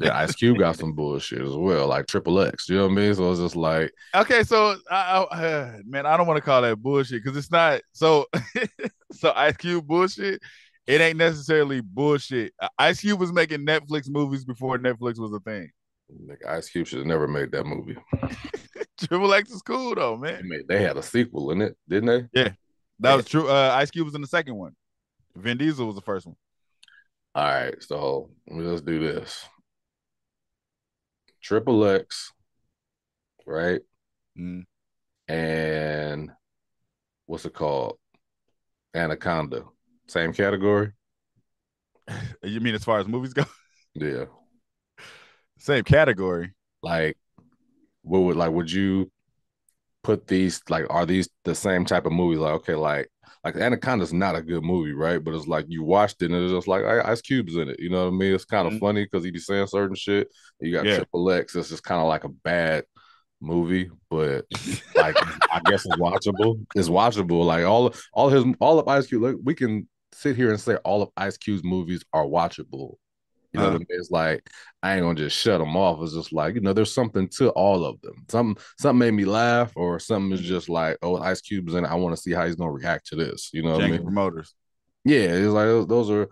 The 0.00 0.10
Ice 0.12 0.34
Cube 0.34 0.58
got 0.58 0.76
some 0.76 0.92
bullshit 0.94 1.42
as 1.42 1.54
well, 1.54 1.86
like 1.88 2.06
Triple 2.06 2.40
X. 2.40 2.68
You 2.68 2.76
know 2.76 2.86
what 2.86 2.92
I 2.92 2.94
mean? 2.96 3.14
So 3.14 3.30
it's 3.30 3.40
just 3.40 3.56
like 3.56 3.92
okay, 4.14 4.42
so 4.42 4.76
I, 4.90 5.24
I, 5.30 5.46
uh, 5.46 5.78
man, 5.86 6.06
I 6.06 6.16
don't 6.16 6.26
want 6.26 6.38
to 6.38 6.42
call 6.42 6.62
that 6.62 6.76
bullshit 6.82 7.22
because 7.22 7.36
it's 7.36 7.50
not 7.50 7.80
so. 7.92 8.26
so 9.12 9.32
Ice 9.36 9.56
Cube 9.56 9.86
bullshit 9.86 10.40
it 10.88 11.02
ain't 11.02 11.18
necessarily 11.18 11.82
bullshit. 11.82 12.54
Ice 12.78 13.02
Cube 13.02 13.20
was 13.20 13.30
making 13.30 13.66
Netflix 13.66 14.08
movies 14.08 14.46
before 14.46 14.78
Netflix 14.78 15.18
was 15.18 15.34
a 15.34 15.40
thing. 15.40 15.70
Like 16.26 16.44
Ice 16.46 16.70
Cube 16.70 16.86
should 16.86 17.00
have 17.00 17.06
never 17.06 17.28
made 17.28 17.52
that 17.52 17.66
movie. 17.66 17.98
Triple 18.98 19.34
X 19.34 19.50
is 19.50 19.60
cool 19.60 19.94
though, 19.94 20.16
man. 20.16 20.40
They, 20.42 20.48
made, 20.48 20.68
they 20.68 20.82
had 20.82 20.96
a 20.96 21.02
sequel 21.02 21.50
in 21.50 21.60
it, 21.60 21.76
didn't 21.86 22.30
they? 22.32 22.40
Yeah, 22.40 22.52
that 23.00 23.14
was 23.14 23.26
true. 23.26 23.50
Uh, 23.50 23.72
Ice 23.74 23.90
Cube 23.90 24.06
was 24.06 24.14
in 24.14 24.22
the 24.22 24.26
second 24.26 24.56
one. 24.56 24.72
Vin 25.36 25.58
Diesel 25.58 25.86
was 25.86 25.94
the 25.94 26.00
first 26.00 26.26
one. 26.26 26.36
All 27.34 27.44
right, 27.44 27.80
so 27.82 28.30
let's 28.48 28.80
do 28.80 28.98
this. 28.98 29.44
Triple 31.42 31.86
X, 31.86 32.32
right? 33.46 33.82
Mm. 34.38 34.64
And 35.28 36.30
what's 37.26 37.44
it 37.44 37.52
called? 37.52 37.98
Anaconda. 38.94 39.64
Same 40.08 40.32
category? 40.32 40.92
You 42.42 42.60
mean 42.60 42.74
as 42.74 42.84
far 42.84 42.98
as 42.98 43.06
movies 43.06 43.34
go? 43.34 43.44
Yeah. 43.94 44.26
Same 45.58 45.82
category. 45.82 46.54
Like, 46.82 47.18
what 48.02 48.20
would 48.20 48.36
like 48.36 48.52
would 48.52 48.70
you 48.70 49.10
put 50.04 50.26
these 50.26 50.62
like 50.68 50.86
are 50.88 51.04
these 51.04 51.28
the 51.44 51.54
same 51.54 51.84
type 51.84 52.06
of 52.06 52.12
movie? 52.12 52.38
Like, 52.38 52.54
okay, 52.54 52.76
like 52.76 53.08
like 53.44 53.56
Anaconda's 53.56 54.12
not 54.12 54.36
a 54.36 54.42
good 54.42 54.62
movie, 54.62 54.92
right? 54.92 55.22
But 55.22 55.34
it's 55.34 55.46
like 55.46 55.66
you 55.68 55.82
watched 55.82 56.22
it 56.22 56.30
and 56.30 56.42
it's 56.42 56.52
just 56.52 56.68
like 56.68 56.84
Ice 56.84 57.20
Cube's 57.20 57.56
in 57.56 57.68
it. 57.68 57.80
You 57.80 57.90
know 57.90 58.04
what 58.04 58.14
I 58.14 58.16
mean? 58.16 58.34
It's 58.34 58.44
kind 58.44 58.66
of 58.66 58.74
mm-hmm. 58.74 58.86
funny 58.86 59.04
because 59.04 59.24
he 59.24 59.30
be 59.30 59.38
saying 59.38 59.66
certain 59.66 59.96
shit. 59.96 60.28
You 60.60 60.72
got 60.72 60.86
yeah. 60.86 60.96
Triple 60.96 61.30
X. 61.30 61.56
It's 61.56 61.68
just 61.68 61.82
kind 61.82 62.00
of 62.00 62.06
like 62.06 62.24
a 62.24 62.28
bad 62.28 62.84
movie, 63.40 63.90
but 64.10 64.44
like 64.96 65.16
I 65.52 65.60
guess 65.64 65.84
it's 65.84 65.96
watchable. 65.96 66.64
It's 66.74 66.88
watchable. 66.88 67.44
Like 67.44 67.64
all 67.64 67.94
all 68.12 68.28
his 68.28 68.44
all 68.60 68.78
of 68.78 68.88
Ice 68.88 69.06
Cube. 69.06 69.22
Look, 69.22 69.36
we 69.42 69.54
can 69.54 69.88
sit 70.12 70.36
here 70.36 70.50
and 70.50 70.60
say 70.60 70.76
all 70.76 71.02
of 71.02 71.10
Ice 71.16 71.36
Cube's 71.36 71.64
movies 71.64 72.04
are 72.12 72.24
watchable. 72.24 72.96
You 73.52 73.60
know 73.60 73.66
uh-huh. 73.66 73.72
what 73.72 73.74
I 73.76 73.78
mean? 73.78 73.86
It's 73.90 74.10
like 74.10 74.50
I 74.82 74.94
ain't 74.94 75.02
gonna 75.02 75.14
just 75.14 75.38
shut 75.38 75.58
them 75.58 75.76
off. 75.76 76.02
It's 76.02 76.14
just 76.14 76.32
like 76.32 76.54
you 76.54 76.60
know, 76.60 76.72
there's 76.72 76.92
something 76.92 77.28
to 77.36 77.50
all 77.50 77.84
of 77.84 78.00
them. 78.02 78.24
Some 78.28 78.56
something 78.78 78.98
made 78.98 79.14
me 79.14 79.24
laugh, 79.24 79.72
or 79.74 79.98
something 79.98 80.32
is 80.32 80.44
just 80.44 80.68
like, 80.68 80.98
oh, 81.02 81.16
Ice 81.16 81.40
Cube's 81.40 81.74
in. 81.74 81.86
I 81.86 81.94
want 81.94 82.14
to 82.14 82.20
see 82.20 82.32
how 82.32 82.44
he's 82.44 82.56
gonna 82.56 82.72
react 82.72 83.06
to 83.08 83.16
this. 83.16 83.50
You 83.52 83.62
know, 83.62 83.72
what 83.72 83.84
I 83.84 83.88
mean? 83.88 84.02
promoters. 84.02 84.54
Yeah, 85.04 85.20
it's 85.20 85.52
like 85.52 85.88
those, 85.88 86.10
are 86.10 86.28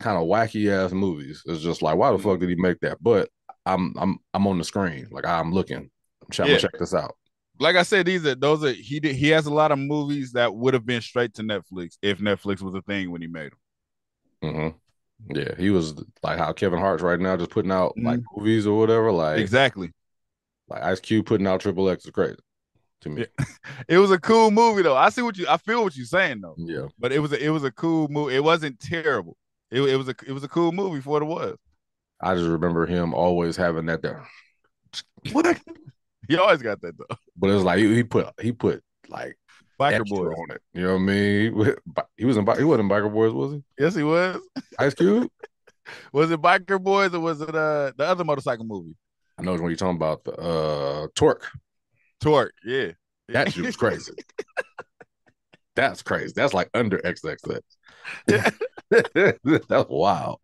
kind 0.00 0.16
of 0.18 0.24
wacky 0.24 0.70
ass 0.70 0.92
movies. 0.92 1.42
It's 1.46 1.62
just 1.62 1.80
like, 1.80 1.96
why 1.96 2.10
the 2.10 2.18
fuck 2.18 2.40
did 2.40 2.48
he 2.48 2.56
make 2.56 2.80
that? 2.80 2.98
But 3.00 3.28
I'm 3.64 3.94
I'm 3.96 4.18
I'm 4.34 4.46
on 4.48 4.58
the 4.58 4.64
screen, 4.64 5.06
like 5.12 5.26
I'm 5.26 5.52
looking. 5.52 5.78
I'm 5.78 6.30
trying 6.30 6.48
yeah. 6.48 6.56
to 6.56 6.62
check 6.62 6.78
this 6.78 6.94
out. 6.94 7.16
Like 7.58 7.76
I 7.76 7.82
said, 7.82 8.06
these 8.06 8.26
are 8.26 8.34
those 8.34 8.64
are 8.64 8.72
he 8.72 9.00
did 9.00 9.16
he 9.16 9.28
has 9.28 9.46
a 9.46 9.52
lot 9.52 9.72
of 9.72 9.78
movies 9.78 10.32
that 10.32 10.54
would 10.54 10.74
have 10.74 10.84
been 10.84 11.00
straight 11.00 11.34
to 11.34 11.42
Netflix 11.42 11.96
if 12.02 12.18
Netflix 12.18 12.60
was 12.60 12.74
a 12.74 12.82
thing 12.82 13.10
when 13.10 13.22
he 13.22 13.28
made 13.28 13.52
them. 13.52 13.58
Mm-hmm. 14.42 15.36
Yeah, 15.36 15.54
he 15.56 15.70
was 15.70 15.94
like 16.22 16.38
how 16.38 16.52
Kevin 16.52 16.78
Hart's 16.78 17.02
right 17.02 17.18
now, 17.18 17.36
just 17.36 17.50
putting 17.50 17.72
out 17.72 17.90
mm-hmm. 17.96 18.06
like 18.06 18.20
movies 18.36 18.66
or 18.66 18.78
whatever. 18.78 19.10
Like 19.10 19.38
exactly, 19.38 19.92
like 20.68 20.82
Ice 20.82 21.00
Cube 21.00 21.26
putting 21.26 21.46
out 21.46 21.60
Triple 21.60 21.88
X 21.88 22.04
is 22.04 22.10
crazy 22.10 22.36
to 23.02 23.08
me. 23.08 23.22
Yeah. 23.22 23.44
It 23.88 23.98
was 23.98 24.10
a 24.10 24.18
cool 24.18 24.50
movie 24.50 24.82
though. 24.82 24.96
I 24.96 25.10
see 25.10 25.22
what 25.22 25.36
you, 25.36 25.46
I 25.48 25.56
feel 25.58 25.82
what 25.82 25.96
you're 25.96 26.06
saying 26.06 26.40
though. 26.40 26.54
Yeah, 26.56 26.86
but 26.98 27.12
it 27.12 27.18
was 27.18 27.32
a, 27.32 27.44
it 27.44 27.50
was 27.50 27.64
a 27.64 27.70
cool 27.70 28.08
movie. 28.08 28.34
It 28.34 28.44
wasn't 28.44 28.80
terrible. 28.80 29.36
It, 29.70 29.82
it 29.82 29.96
was 29.96 30.08
a 30.08 30.14
it 30.26 30.32
was 30.32 30.44
a 30.44 30.48
cool 30.48 30.72
movie 30.72 31.00
for 31.00 31.10
what 31.10 31.22
it 31.22 31.26
was. 31.26 31.56
I 32.20 32.34
just 32.34 32.48
remember 32.48 32.86
him 32.86 33.12
always 33.12 33.56
having 33.56 33.86
that 33.86 34.02
there. 34.02 34.26
What? 35.32 35.58
he 36.28 36.36
always 36.36 36.62
got 36.62 36.80
that 36.82 36.96
though. 36.98 37.16
But 37.36 37.50
it 37.50 37.54
was 37.54 37.64
like 37.64 37.78
he 37.78 38.02
put 38.02 38.28
he 38.40 38.52
put 38.52 38.82
like 39.08 39.36
Biker 39.78 40.06
Boys 40.06 40.34
on 40.36 40.50
it. 40.50 40.62
You 40.72 40.82
know 40.82 40.94
what 40.94 40.94
I 40.94 40.98
mean? 40.98 41.76
He 42.16 42.24
was 42.24 42.36
in 42.36 42.46
he 42.56 42.64
wasn't 42.64 42.90
Biker 42.90 43.12
Boys, 43.12 43.32
was 43.32 43.52
he? 43.52 43.64
Yes, 43.78 43.94
he 43.94 44.02
was. 44.02 44.40
Ice 44.78 44.94
Cube. 44.94 45.30
was 46.12 46.30
it 46.30 46.40
Biker 46.40 46.82
Boys 46.82 47.14
or 47.14 47.20
was 47.20 47.40
it 47.40 47.54
uh 47.54 47.92
the 47.96 48.04
other 48.04 48.24
motorcycle 48.24 48.64
movie? 48.64 48.96
I 49.38 49.42
know 49.42 49.52
when 49.52 49.64
you're 49.64 49.76
talking 49.76 49.96
about 49.96 50.24
the 50.24 50.32
uh 50.32 51.06
Torque. 51.14 51.46
Torque, 52.20 52.54
yeah. 52.64 52.92
That 53.28 53.52
shit 53.52 53.64
was 53.64 53.76
crazy. 53.76 54.12
That's 55.76 56.02
crazy. 56.02 56.32
That's 56.34 56.54
like 56.54 56.70
under 56.72 56.98
XXX. 56.98 57.60
Yeah. 58.28 58.50
That's 59.68 59.90
wild. 59.90 60.38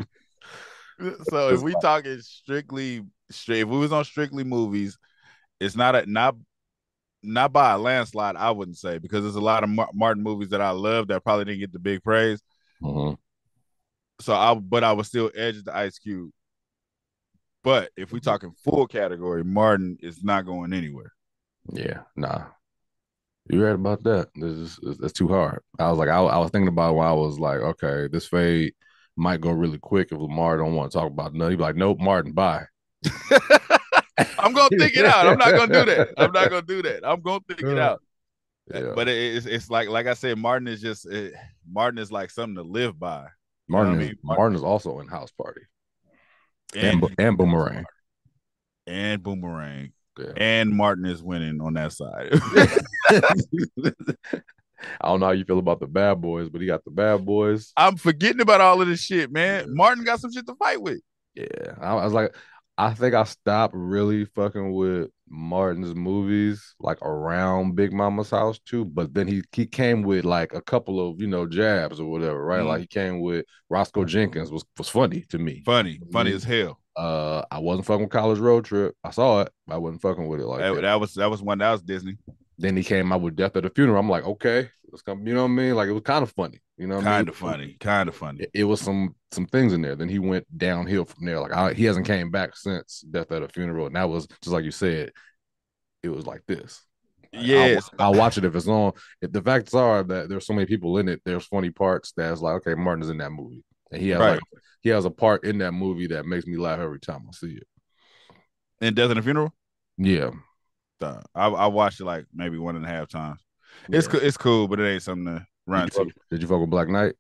So 1.31 1.49
if 1.55 1.63
we 1.63 1.75
talking 1.81 2.21
strictly 2.21 3.03
straight, 3.31 3.61
if 3.61 3.69
we 3.69 3.79
was 3.79 3.93
on 3.93 4.05
strictly 4.05 4.45
movies, 4.45 4.99
it's 5.63 5.77
not 5.77 5.95
a 5.95 6.11
not 6.11 6.37
not 7.23 7.53
by 7.53 7.73
a 7.73 7.79
landslide, 7.79 8.37
I 8.37 8.51
wouldn't 8.51 8.79
say, 8.79 8.99
because 8.99 9.23
there's 9.23 9.37
a 9.37 9.41
lot 9.41 9.63
of 9.63 9.71
Martin 9.95 10.23
movies 10.23 10.49
that 10.49 10.61
I 10.61 10.71
love 10.71 11.09
that 11.09 11.23
probably 11.23 11.45
didn't 11.45 11.61
get 11.61 11.73
the 11.73 11.79
big 11.79 12.03
praise. 12.03 12.43
Mm-hmm. 12.83 13.15
So 14.21 14.35
I, 14.35 14.55
but 14.55 14.85
I 14.85 14.93
was 14.93 15.07
still 15.07 15.31
edge 15.35 15.63
the 15.63 15.77
Ice 15.77 15.99
Cube. 15.99 16.31
But 17.63 17.91
if 17.97 18.13
we're 18.13 18.19
talking 18.19 18.53
full 18.65 18.89
category, 18.89 19.45
Martin 19.45 19.99
is 20.01 20.25
not 20.25 20.47
going 20.47 20.73
anywhere. 20.73 21.13
Yeah, 21.73 22.01
nah. 22.17 22.47
You're 23.49 23.67
right 23.67 23.75
about 23.75 24.03
that. 24.05 24.29
This 24.35 24.53
is 24.53 24.99
that's 24.99 25.13
too 25.13 25.29
hard. 25.29 25.61
I 25.79 25.89
was 25.91 25.99
like, 25.99 26.09
I, 26.09 26.19
I 26.19 26.39
was 26.39 26.51
thinking 26.51 26.69
about 26.69 26.97
why 26.97 27.09
I 27.09 27.13
was 27.13 27.39
like, 27.39 27.61
okay, 27.61 28.09
this 28.11 28.27
fade 28.27 28.75
might 29.17 29.41
go 29.41 29.51
really 29.51 29.79
quick 29.79 30.09
if 30.11 30.19
Lamar 30.19 30.57
don't 30.57 30.75
want 30.75 30.91
to 30.91 30.99
talk 30.99 31.11
about 31.11 31.35
nothing. 31.35 31.53
He'd 31.53 31.57
be 31.57 31.63
like, 31.63 31.77
nope, 31.77 32.01
Martin, 32.01 32.33
bye. 32.33 32.65
I'm 34.39 34.53
gonna 34.53 34.69
think 34.79 34.97
it 34.97 35.05
out. 35.05 35.27
I'm 35.27 35.39
not 35.39 35.53
gonna 35.53 35.73
do 35.73 35.85
that. 35.87 36.09
I'm 36.19 36.33
not 36.33 36.51
gonna 36.51 36.63
do 36.63 36.83
that. 36.83 37.07
I'm 37.07 37.21
gonna 37.21 37.41
think 37.49 37.63
it 37.63 37.79
out. 37.79 38.03
Yeah. 38.73 38.93
But 38.95 39.09
it's 39.09 39.47
it's 39.47 39.71
like 39.71 39.89
like 39.89 40.07
I 40.07 40.15
said, 40.15 40.39
Martin 40.39 40.69
is 40.69 40.81
just 40.81 41.07
it, 41.07 41.35
Martin 41.71 41.99
is 41.99 42.13
like 42.13 42.31
something 42.31 42.57
to 42.57 42.63
live 42.63 42.99
by. 42.99 43.27
Martin, 43.69 43.95
is, 43.95 43.99
I 43.99 44.09
mean? 44.09 44.19
Martin 44.23 44.57
is 44.57 44.63
also 44.63 45.01
in 45.01 45.09
House 45.09 45.31
Party 45.33 45.63
and 46.75 47.03
and, 47.03 47.15
and 47.19 47.39
Boomerang 47.39 47.85
and 48.87 49.23
Boomerang 49.23 49.93
yeah. 50.19 50.33
and 50.37 50.71
Martin 50.71 51.07
is 51.07 51.23
winning 51.23 51.61
on 51.61 51.75
that 51.75 51.93
side. 51.93 52.31
I 55.01 55.09
don't 55.09 55.21
know 55.21 55.27
how 55.27 55.33
you 55.33 55.45
feel 55.45 55.61
about 55.61 55.79
the 55.81 55.87
bad 55.87 56.21
boys, 56.21 56.49
but 56.49 56.61
he 56.61 56.67
got 56.67 56.85
the 56.85 56.91
bad 56.91 57.25
boys. 57.25 57.73
I'm 57.77 57.97
forgetting 57.97 58.41
about 58.41 58.61
all 58.61 58.83
of 58.83 58.89
this 58.89 59.01
shit, 59.01 59.31
man. 59.31 59.67
Yeah. 59.67 59.75
Martin 59.75 60.05
got 60.05 60.21
some 60.21 60.33
shit 60.33 60.47
to 60.47 60.57
fight 60.57 60.83
with. 60.83 61.01
Yeah, 61.35 61.77
I 61.81 61.95
was 61.95 62.13
like, 62.13 62.35
I 62.79 62.95
think 62.95 63.15
I 63.15 63.25
stopped 63.25 63.75
really 63.75 64.25
fucking 64.25 64.73
with 64.73 65.11
Martin's 65.29 65.95
movies 65.95 66.75
like 66.81 67.01
around 67.03 67.75
Big 67.75 67.93
Mama's 67.93 68.31
house 68.31 68.59
too. 68.61 68.85
But 68.85 69.15
then 69.15 69.27
he 69.27 69.43
he 69.53 69.67
came 69.67 70.03
with 70.03 70.25
like 70.25 70.53
a 70.55 70.63
couple 70.63 71.07
of 71.07 71.21
you 71.21 71.27
know 71.27 71.47
jabs 71.47 72.01
or 72.01 72.11
whatever, 72.11 72.45
right? 72.45 72.61
Mm-hmm. 72.61 72.69
Like 72.69 72.81
he 72.83 72.87
came 72.87 73.21
with 73.21 73.47
Roscoe 73.69 74.05
Jenkins 74.05 74.51
was 74.51 74.65
was 74.79 74.89
funny 74.89 75.25
to 75.31 75.39
me. 75.39 75.63
Funny, 75.65 76.01
funny 76.13 76.31
mm-hmm. 76.31 76.37
as 76.37 76.45
hell. 76.45 76.79
Uh, 76.95 77.43
I 77.51 77.59
wasn't 77.59 77.87
fucking 77.87 78.03
with 78.03 78.11
College 78.11 78.39
Road 78.39 78.65
Trip. 78.67 78.95
I 79.03 79.11
saw 79.11 79.41
it. 79.43 79.53
I 79.69 79.79
wasn't 79.79 80.03
fucking 80.03 80.29
with 80.29 80.41
it 80.41 80.47
like 80.47 80.61
that, 80.61 80.75
that. 80.75 80.83
that 80.83 81.01
was 81.01 81.15
that 81.15 81.31
was 81.31 81.43
one 81.43 81.59
that 81.59 81.73
was 81.73 81.83
Disney. 81.83 82.19
Then 82.59 82.77
he 82.77 82.85
came 82.85 83.13
out 83.13 83.23
with 83.23 83.37
Death 83.37 83.57
at 83.57 83.63
the 83.63 83.71
Funeral. 83.71 83.99
I'm 83.99 84.11
like, 84.11 84.25
okay, 84.25 84.71
let's 84.93 85.03
come. 85.03 85.27
You 85.27 85.35
know 85.35 85.43
what 85.43 85.51
I 85.51 85.55
mean? 85.55 85.75
Like 85.75 85.89
it 85.89 85.93
was 85.93 86.03
kind 86.03 86.23
of 86.23 86.31
funny. 86.33 86.61
You 86.77 86.87
know, 86.87 87.01
kind 87.01 87.29
of 87.29 87.37
funny, 87.37 87.77
kind 87.81 88.09
of 88.09 88.15
funny. 88.15 88.43
It, 88.43 88.51
it, 88.55 88.65
was 88.65 88.81
some 88.81 89.15
some 89.31 89.47
things 89.47 89.73
in 89.73 89.83
there. 89.83 89.97
Then 89.97 90.09
he 90.09 90.19
went 90.19 90.47
downhill 90.57 91.05
from 91.05 91.27
there. 91.27 91.41
Like 91.41 91.53
I, 91.53 91.73
he 91.73 91.85
hasn't 91.85 92.07
came 92.07 92.31
back 92.31 92.57
since 92.57 93.01
Death 93.01 93.33
at 93.33 93.43
a 93.43 93.49
Funeral, 93.49 93.87
and 93.87 93.97
that 93.97 94.09
was 94.09 94.27
just 94.27 94.53
like 94.53 94.65
you 94.65 94.71
said. 94.71 95.13
It 96.03 96.09
was 96.09 96.27
like 96.27 96.43
this. 96.47 96.83
Yeah, 97.33 97.79
I'll, 97.99 98.13
I'll, 98.13 98.19
watch 98.19 98.37
it 98.37 98.45
if 98.45 98.55
it's 98.55 98.67
on. 98.67 98.93
If 99.23 99.33
the 99.33 99.41
facts 99.41 99.73
are 99.73 100.03
that 100.03 100.29
there's 100.29 100.47
so 100.47 100.53
many 100.53 100.67
people 100.67 100.99
in 100.99 101.09
it, 101.09 101.23
there's 101.25 101.47
funny 101.47 101.71
parts 101.71 102.13
that's 102.15 102.43
like, 102.43 102.57
okay, 102.57 102.75
Martin's 102.75 103.09
in 103.09 103.19
that 103.19 103.31
movie, 103.31 103.65
and 103.91 104.03
he 104.03 104.11
has 104.11 104.21
right. 104.21 104.33
like 104.33 104.41
he 104.83 104.91
has 104.91 105.05
a 105.05 105.11
part 105.11 105.45
in 105.45 105.59
that 105.59 105.73
movie 105.73 106.09
that 106.09 106.27
makes 106.27 106.47
me 106.47 106.59
laugh 106.59 106.81
every 106.81 107.01
time 107.01 107.23
I 107.27 107.33
see 107.33 107.55
it. 107.55 107.67
In 108.81 108.95
Death 108.95 109.13
at 109.13 109.19
a 109.19 109.23
Funeral. 109.23 109.55
Yeah, 109.97 110.33
I, 111.03 111.47
I 111.47 111.67
watched 111.67 112.01
it 112.01 112.05
like 112.05 112.27
maybe 112.35 112.59
one 112.59 112.77
and 112.77 112.85
a 112.85 112.89
half 112.89 113.09
times. 113.09 113.41
Yeah. 113.89 113.99
It's 113.99 114.07
it's 114.15 114.37
cool, 114.37 114.69
but 114.69 114.81
it 114.81 114.93
ain't 114.93 115.03
something 115.03 115.27
to 115.27 115.47
run 115.67 115.89
did 115.89 115.93
to. 115.95 116.11
Did 116.31 116.43
you 116.43 116.49
fuck 116.49 116.61
with 116.61 116.71
Black 116.71 116.89
Knight? 116.89 117.15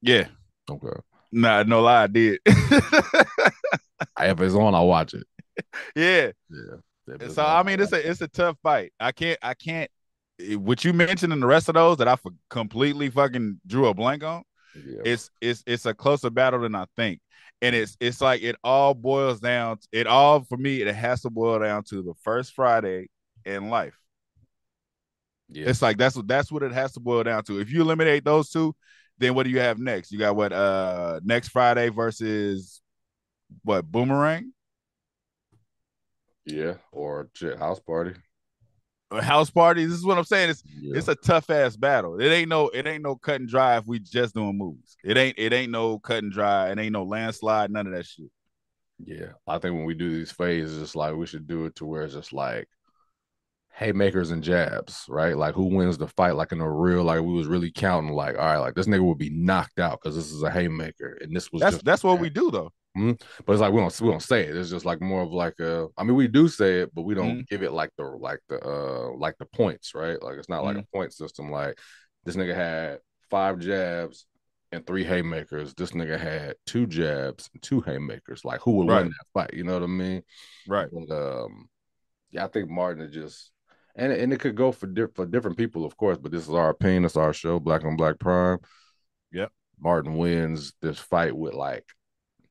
Yeah. 0.00 0.26
Okay. 0.70 1.00
Nah, 1.32 1.62
no 1.64 1.82
lie, 1.82 2.04
I 2.04 2.06
did. 2.06 2.40
if 2.46 4.40
it's 4.40 4.54
on, 4.54 4.74
I'll 4.74 4.86
watch 4.86 5.14
it. 5.14 5.26
Yeah. 5.94 6.30
Yeah. 6.50 7.28
So 7.28 7.44
I 7.44 7.62
mean, 7.62 7.80
it's 7.80 7.92
a 7.92 8.10
it's 8.10 8.20
a 8.20 8.28
tough 8.28 8.56
fight. 8.62 8.92
I 8.98 9.12
can't 9.12 9.38
I 9.42 9.54
can't. 9.54 9.90
Eh, 10.40 10.54
what 10.54 10.84
you 10.84 10.92
mentioned 10.92 11.32
in 11.32 11.40
the 11.40 11.46
rest 11.46 11.68
of 11.68 11.74
those 11.74 11.98
that 11.98 12.08
I 12.08 12.16
completely 12.48 13.10
fucking 13.10 13.60
drew 13.66 13.86
a 13.86 13.94
blank 13.94 14.24
on. 14.24 14.42
Yeah. 14.74 15.02
It's 15.04 15.30
it's 15.40 15.62
it's 15.66 15.86
a 15.86 15.94
closer 15.94 16.30
battle 16.30 16.60
than 16.60 16.74
I 16.74 16.86
think 16.96 17.20
and 17.64 17.74
it's 17.74 17.96
it's 17.98 18.20
like 18.20 18.42
it 18.42 18.56
all 18.62 18.94
boils 18.94 19.40
down 19.40 19.78
it 19.90 20.06
all 20.06 20.42
for 20.42 20.58
me 20.58 20.82
it 20.82 20.94
has 20.94 21.22
to 21.22 21.30
boil 21.30 21.58
down 21.58 21.82
to 21.82 22.02
the 22.02 22.12
first 22.22 22.52
friday 22.52 23.08
in 23.44 23.70
life 23.70 23.98
yeah. 25.48 25.68
it's 25.68 25.82
like 25.82 25.96
that's 25.96 26.16
what 26.16 26.26
that's 26.26 26.50
what 26.50 26.62
it 26.62 26.72
has 26.72 26.92
to 26.92 27.00
boil 27.00 27.22
down 27.22 27.42
to 27.44 27.60
if 27.60 27.70
you 27.70 27.80
eliminate 27.80 28.24
those 28.24 28.50
two 28.50 28.74
then 29.18 29.34
what 29.34 29.44
do 29.44 29.50
you 29.50 29.60
have 29.60 29.78
next 29.78 30.10
you 30.10 30.18
got 30.18 30.36
what 30.36 30.52
uh 30.52 31.20
next 31.24 31.48
friday 31.48 31.88
versus 31.88 32.80
what 33.62 33.84
boomerang 33.84 34.52
yeah 36.46 36.74
or 36.92 37.28
shit 37.34 37.58
house 37.58 37.80
party 37.80 38.14
house 39.22 39.50
parties. 39.50 39.90
This 39.90 39.98
is 39.98 40.04
what 40.04 40.18
I'm 40.18 40.24
saying. 40.24 40.50
It's 40.50 40.62
Yeah. 40.80 40.96
it's 40.96 41.08
a 41.08 41.14
tough 41.14 41.50
ass 41.50 41.76
battle. 41.76 42.20
It 42.20 42.28
ain't 42.28 42.48
no 42.48 42.68
it 42.68 42.86
ain't 42.86 43.02
no 43.02 43.16
cut 43.16 43.40
and 43.40 43.48
dry 43.48 43.76
if 43.76 43.86
we 43.86 43.98
just 43.98 44.34
doing 44.34 44.56
movies. 44.58 44.96
It 45.04 45.16
ain't 45.16 45.38
it 45.38 45.52
ain't 45.52 45.70
no 45.70 45.98
cut 45.98 46.22
and 46.22 46.32
dry. 46.32 46.70
It 46.70 46.78
ain't 46.78 46.92
no 46.92 47.04
landslide. 47.04 47.70
None 47.70 47.86
of 47.86 47.92
that 47.92 48.06
shit. 48.06 48.30
Yeah, 49.04 49.32
I 49.46 49.58
think 49.58 49.74
when 49.74 49.84
we 49.84 49.94
do 49.94 50.10
these 50.10 50.32
phases, 50.32 50.80
it's 50.80 50.96
like 50.96 51.14
we 51.14 51.26
should 51.26 51.46
do 51.46 51.66
it 51.66 51.74
to 51.76 51.84
where 51.84 52.02
it's 52.02 52.14
just 52.14 52.32
like 52.32 52.68
haymakers 53.76 54.30
and 54.30 54.42
jabs, 54.42 55.04
right? 55.08 55.36
Like 55.36 55.54
who 55.54 55.64
wins 55.66 55.98
the 55.98 56.08
fight, 56.08 56.32
like 56.36 56.52
in 56.52 56.60
a 56.60 56.70
real, 56.70 57.02
like 57.04 57.20
we 57.20 57.32
was 57.32 57.46
really 57.48 57.70
counting, 57.72 58.12
like 58.12 58.36
all 58.38 58.44
right, 58.44 58.58
like 58.58 58.74
this 58.74 58.86
nigga 58.86 59.04
will 59.04 59.14
be 59.14 59.30
knocked 59.30 59.78
out 59.80 60.00
because 60.02 60.16
this 60.16 60.30
is 60.30 60.42
a 60.42 60.50
haymaker, 60.50 61.18
and 61.20 61.34
this 61.34 61.50
was 61.52 61.60
That's 61.62 61.74
just 61.76 61.84
that's 61.84 62.04
what 62.04 62.20
we 62.20 62.30
do 62.30 62.50
though. 62.50 62.72
but 62.94 63.52
it's 63.52 63.60
like 63.60 63.72
we 63.72 63.80
don't 63.80 64.00
we 64.00 64.10
don't 64.10 64.22
say 64.22 64.42
it. 64.44 64.56
It's 64.56 64.70
just 64.70 64.84
like 64.84 65.00
more 65.00 65.22
of 65.22 65.32
like 65.32 65.58
a. 65.60 65.88
I 65.98 66.04
mean, 66.04 66.14
we 66.14 66.28
do 66.28 66.48
say 66.48 66.80
it, 66.80 66.94
but 66.94 67.02
we 67.02 67.14
don't 67.14 67.38
Mhm. 67.38 67.48
give 67.48 67.62
it 67.62 67.72
like 67.72 67.90
the 67.98 68.04
like 68.04 68.40
the 68.48 68.60
uh 68.64 69.10
like 69.16 69.36
the 69.38 69.46
points, 69.46 69.94
right? 69.94 70.22
Like 70.22 70.38
it's 70.38 70.48
not 70.48 70.64
like 70.64 70.76
Mm-hmm. 70.76 70.84
a 70.92 70.96
point 70.96 71.12
system. 71.12 71.50
Like 71.50 71.78
this 72.24 72.36
nigga 72.36 72.54
had 72.54 73.00
five 73.30 73.58
jabs 73.58 74.26
and 74.70 74.86
three 74.86 75.04
haymakers. 75.04 75.74
This 75.74 75.90
nigga 75.90 76.18
had 76.18 76.54
two 76.66 76.86
jabs 76.86 77.50
and 77.52 77.62
two 77.62 77.80
haymakers. 77.80 78.44
Like 78.44 78.60
who 78.60 78.72
would 78.72 78.88
Right. 78.88 79.02
win 79.02 79.08
that 79.08 79.26
fight? 79.32 79.54
You 79.54 79.64
know 79.64 79.74
what 79.74 79.82
I 79.82 79.86
mean? 79.86 80.22
Right. 80.68 80.90
And, 80.92 81.10
um, 81.10 81.68
yeah, 82.30 82.44
I 82.44 82.48
think 82.48 82.70
Martin 82.70 83.02
is 83.04 83.12
just, 83.12 83.50
and 83.96 84.12
and 84.12 84.32
it 84.32 84.40
could 84.40 84.56
go 84.56 84.72
for 84.72 84.86
di- 84.86 85.12
for 85.14 85.26
different 85.26 85.56
people, 85.56 85.84
of 85.84 85.96
course. 85.96 86.18
But 86.18 86.32
this 86.32 86.48
is 86.48 86.54
our 86.54 86.70
opinion. 86.70 87.04
It's 87.04 87.16
our 87.16 87.32
show, 87.32 87.60
Black 87.60 87.84
on 87.84 87.96
Black 87.96 88.18
Prime. 88.18 88.58
Yep. 89.32 89.52
Martin 89.80 90.16
wins 90.16 90.72
this 90.80 90.98
fight 90.98 91.36
with 91.36 91.54
like 91.54 91.84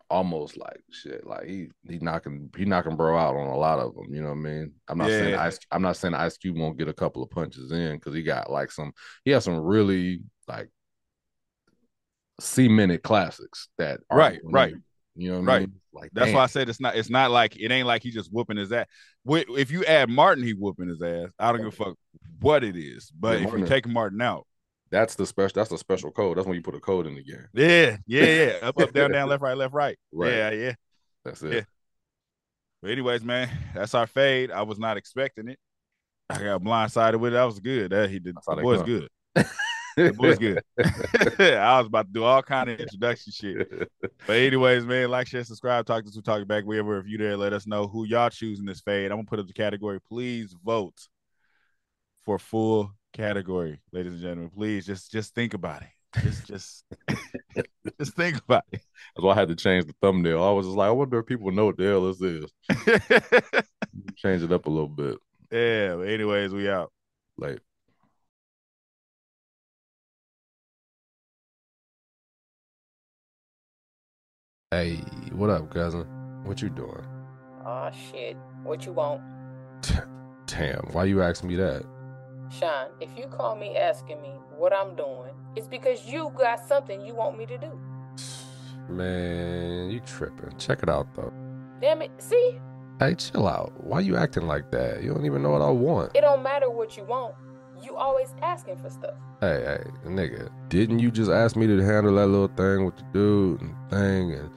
almost 0.10 0.58
like 0.58 0.82
shit. 0.92 1.26
Like 1.26 1.46
he 1.46 1.70
he 1.90 2.00
knocking 2.00 2.50
he 2.56 2.66
knocking 2.66 2.96
bro 2.96 3.18
out 3.18 3.36
on 3.36 3.48
a 3.48 3.58
lot 3.58 3.80
of 3.80 3.96
them. 3.96 4.14
You 4.14 4.22
know 4.22 4.30
what 4.30 4.36
I 4.36 4.42
mean? 4.42 4.74
I'm 4.88 4.98
not 4.98 5.10
saying 5.10 5.36
Ice. 5.36 5.60
I'm 5.72 5.82
not 5.82 5.98
saying 5.98 6.14
Ice 6.14 6.38
Cube 6.38 6.58
won't 6.58 6.78
get 6.78 6.88
a 6.88 6.94
couple 6.94 7.24
of 7.24 7.30
punches 7.30 7.72
in 7.72 7.96
because 7.96 8.14
he 8.14 8.24
got 8.24 8.52
like 8.52 8.72
some. 8.72 8.94
He 9.26 9.32
has 9.32 9.44
some 9.44 9.60
really 9.60 10.22
like 10.48 10.70
cemented 12.40 13.04
classics 13.04 13.70
that 13.78 14.00
are 14.10 14.18
Right, 14.18 14.40
right. 14.44 14.74
You 15.16 15.32
know 15.32 15.40
what 15.40 15.44
I 15.50 15.54
Right. 15.54 15.60
mean? 15.62 15.74
Like 15.94 16.10
That's 16.14 16.28
damn. 16.28 16.36
why 16.36 16.44
I 16.44 16.48
said 16.48 16.70
it's 16.70 16.80
not. 16.80 16.96
It's 16.96 17.10
not 17.10 17.30
like 17.32 17.56
it 17.56 17.72
ain't 17.72 17.86
like 17.88 18.02
he 18.04 18.10
just 18.12 18.32
whooping 18.34 18.58
his 18.58 18.72
ass. 18.72 18.88
If 19.28 19.70
you 19.72 19.86
add 19.86 20.10
Martin, 20.10 20.44
he 20.44 20.54
whooping 20.54 20.88
his 20.88 21.02
ass. 21.02 21.30
I 21.38 21.52
don't 21.52 21.60
give 21.62 21.68
a 21.68 21.72
fuck 21.72 21.96
what 22.40 22.64
it 22.64 22.76
is. 22.76 23.12
But 23.18 23.40
Yeah, 23.42 23.48
if 23.48 23.54
you 23.60 23.66
take 23.66 23.88
Martin 23.88 24.22
out, 24.22 24.48
That's 24.90 25.16
the 25.16 25.26
special. 25.26 25.54
That's 25.56 25.70
the 25.70 25.78
special 25.78 26.12
code. 26.12 26.38
That's 26.38 26.46
when 26.48 26.56
you 26.56 26.62
put 26.62 26.76
a 26.76 26.80
code 26.80 27.08
in 27.08 27.16
the 27.16 27.24
game. 27.24 27.48
yeah, 27.54 27.98
yeah, 28.08 28.26
yeah, 28.26 28.54
up, 28.62 28.80
up, 28.80 28.94
down, 28.94 29.12
down, 29.12 29.28
left, 29.30 29.42
right, 29.42 29.58
left, 29.58 29.74
right. 29.74 29.98
Right. 30.12 30.32
Yeah, 30.32 30.52
yeah. 30.52 30.74
That's 31.26 31.42
it. 31.44 31.54
Yeah. 31.54 31.62
But 32.82 32.92
anyways, 32.92 33.24
man, 33.24 33.50
that's 33.74 33.94
our 33.96 34.06
fade. 34.08 34.52
I 34.52 34.62
was 34.64 34.78
not 34.78 34.98
expecting 34.98 35.48
it. 35.48 35.58
I 36.30 36.44
got 36.44 36.62
blindsided 36.62 37.20
with 37.20 37.34
it. 37.34 37.36
That 37.36 37.44
was 37.44 37.60
good. 37.60 37.92
That 37.92 38.10
he 38.10 38.20
did. 38.20 38.36
That's 38.36 38.46
how 38.48 38.54
The 38.56 38.62
they 38.62 38.64
boy's 38.64 38.84
good. 38.84 39.10
The 39.96 40.14
boy's 40.14 40.40
good. 40.40 40.64
I 41.40 41.78
was 41.80 41.88
about 41.88 42.08
to 42.08 42.14
do 42.14 42.24
all 42.24 42.42
kind 42.42 42.70
of 42.70 42.80
introduction 42.80 43.32
shit. 43.32 43.90
But 44.26 44.36
anyways, 44.38 44.86
man, 44.86 45.10
like, 45.10 45.28
share, 45.28 45.44
subscribe, 45.44 45.86
talk 45.86 46.04
to 46.04 46.10
us, 46.10 46.16
we 46.16 46.22
talk 46.22 46.48
back. 46.48 46.66
We 46.66 46.80
ever 46.80 47.00
if 47.00 47.08
you 47.08 47.18
there, 47.18 47.38
let 47.38 47.54
us 47.54 47.68
know 47.68 47.88
who 47.88 48.06
y'all 48.06 48.30
choosing 48.30 48.66
this 48.66 48.82
fade. 48.82 49.12
I'm 49.12 49.18
gonna 49.18 49.28
put 49.28 49.40
up 49.40 49.48
the 49.48 49.54
category. 49.54 50.00
Please 50.02 50.56
vote 50.64 51.08
for 52.26 52.40
full 52.40 52.92
category, 53.14 53.80
ladies 53.92 54.14
and 54.14 54.22
gentlemen. 54.22 54.50
Please 54.50 54.86
just 54.86 55.12
just 55.12 55.36
think 55.36 55.54
about 55.54 55.82
it. 55.84 55.90
Just 56.22 56.48
just 56.48 56.86
just 58.00 58.16
think 58.16 58.38
about 58.38 58.64
it. 58.72 58.82
That's 59.16 59.24
why 59.24 59.34
I 59.34 59.36
had 59.36 59.50
to 59.50 59.56
change 59.56 59.86
the 59.86 59.96
thumbnail. 60.02 60.44
I 60.44 60.52
was 60.52 60.66
just 60.66 60.78
like, 60.78 60.88
I 60.88 60.92
wonder 60.92 61.20
if 61.20 61.26
people 61.26 61.52
know 61.52 61.66
what 61.66 61.78
the 61.78 61.86
hell 61.86 62.12
this 62.12 62.22
is. 62.22 62.46
Change 64.18 64.44
it 64.44 64.52
up 64.52 64.66
a 64.66 64.70
little 64.70 64.88
bit. 64.88 65.18
yeah. 65.52 65.96
But 65.96 66.08
anyways, 66.08 66.54
we 66.54 66.70
out. 66.70 66.92
Like 67.38 67.60
Hey, 74.74 74.96
what 75.34 75.52
up, 75.52 75.70
cousin? 75.70 76.02
What 76.46 76.60
you 76.60 76.68
doing? 76.68 77.06
Aw, 77.64 77.92
shit. 77.92 78.36
What 78.64 78.84
you 78.88 78.92
want? 78.92 79.22
Damn, 80.48 80.80
why 80.94 81.04
you 81.04 81.22
asking 81.22 81.50
me 81.50 81.56
that? 81.58 81.86
Sean, 82.50 82.88
if 83.00 83.16
you 83.16 83.28
call 83.28 83.56
me 83.56 83.78
asking 83.78 84.20
me 84.20 84.30
what 84.58 84.74
I'm 84.74 84.96
doing, 84.96 85.30
it's 85.56 85.68
because 85.68 86.08
you 86.08 86.34
got 86.36 86.68
something 86.68 87.06
you 87.06 87.14
want 87.14 87.38
me 87.38 87.46
to 87.46 87.58
do. 87.60 87.80
Man, 88.90 89.92
you 89.92 90.00
tripping. 90.00 90.58
Check 90.58 90.82
it 90.82 90.90
out 90.90 91.14
though. 91.14 91.32
Damn 91.80 92.02
it. 92.02 92.10
See? 92.18 92.60
Hey, 92.98 93.14
chill 93.14 93.48
out. 93.48 93.74
Why 93.78 94.00
you 94.00 94.18
acting 94.18 94.48
like 94.48 94.72
that? 94.72 95.04
You 95.04 95.14
don't 95.14 95.28
even 95.28 95.44
know 95.44 95.52
what 95.52 95.62
I 95.62 95.70
want. 95.70 96.16
It 96.16 96.22
don't 96.22 96.42
matter 96.42 96.72
what 96.72 96.98
you 96.98 97.04
want. 97.04 97.36
You 97.84 97.96
always 97.96 98.34
asking 98.42 98.78
for 98.78 98.90
stuff. 98.90 99.14
Hey, 99.40 99.62
hey, 99.68 100.10
nigga, 100.10 100.50
didn't 100.70 100.98
you 100.98 101.12
just 101.12 101.30
ask 101.30 101.56
me 101.56 101.68
to 101.68 101.78
handle 101.84 102.16
that 102.16 102.26
little 102.26 102.48
thing 102.48 102.86
with 102.86 102.96
the 102.98 103.04
dude 103.14 103.62
and 103.62 103.76
thing 103.92 104.32
and 104.32 104.50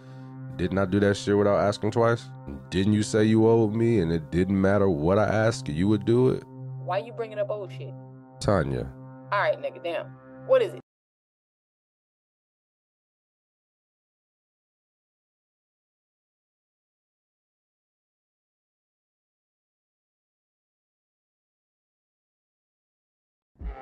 didn't 0.56 0.78
I 0.78 0.86
do 0.86 0.98
that 1.00 1.16
shit 1.16 1.36
without 1.36 1.58
asking 1.58 1.90
twice? 1.90 2.24
Didn't 2.70 2.94
you 2.94 3.02
say 3.02 3.24
you 3.24 3.46
owed 3.46 3.74
me 3.74 4.00
and 4.00 4.10
it 4.10 4.30
didn't 4.30 4.58
matter 4.58 4.88
what 4.88 5.18
I 5.18 5.24
asked 5.26 5.68
you, 5.68 5.74
you 5.74 5.88
would 5.88 6.04
do 6.04 6.30
it? 6.30 6.42
Why 6.84 6.98
you 6.98 7.12
bringing 7.12 7.38
up 7.38 7.50
old 7.50 7.70
shit? 7.70 7.92
Tanya, 8.40 8.90
All 9.32 9.40
right, 9.40 9.60
nigga, 9.60 9.82
damn. 9.82 10.06
What 10.46 10.62
is 10.62 10.74
it? 10.74 10.80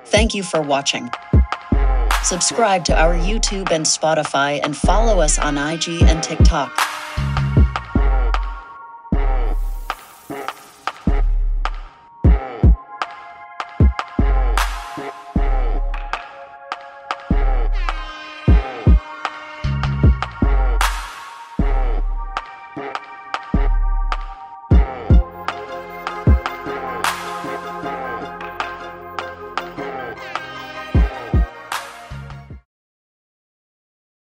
Thank 0.06 0.34
you 0.34 0.42
for 0.42 0.60
watching. 0.60 1.10
Subscribe 2.24 2.87
to 2.87 2.98
our 2.98 3.14
YouTube 3.14 3.70
and 3.70 3.84
Spotify 3.84 4.58
and 4.64 4.74
follow 4.74 5.20
us 5.20 5.38
on 5.38 5.58
IG 5.58 6.04
and 6.04 6.22
TikTok. 6.22 6.93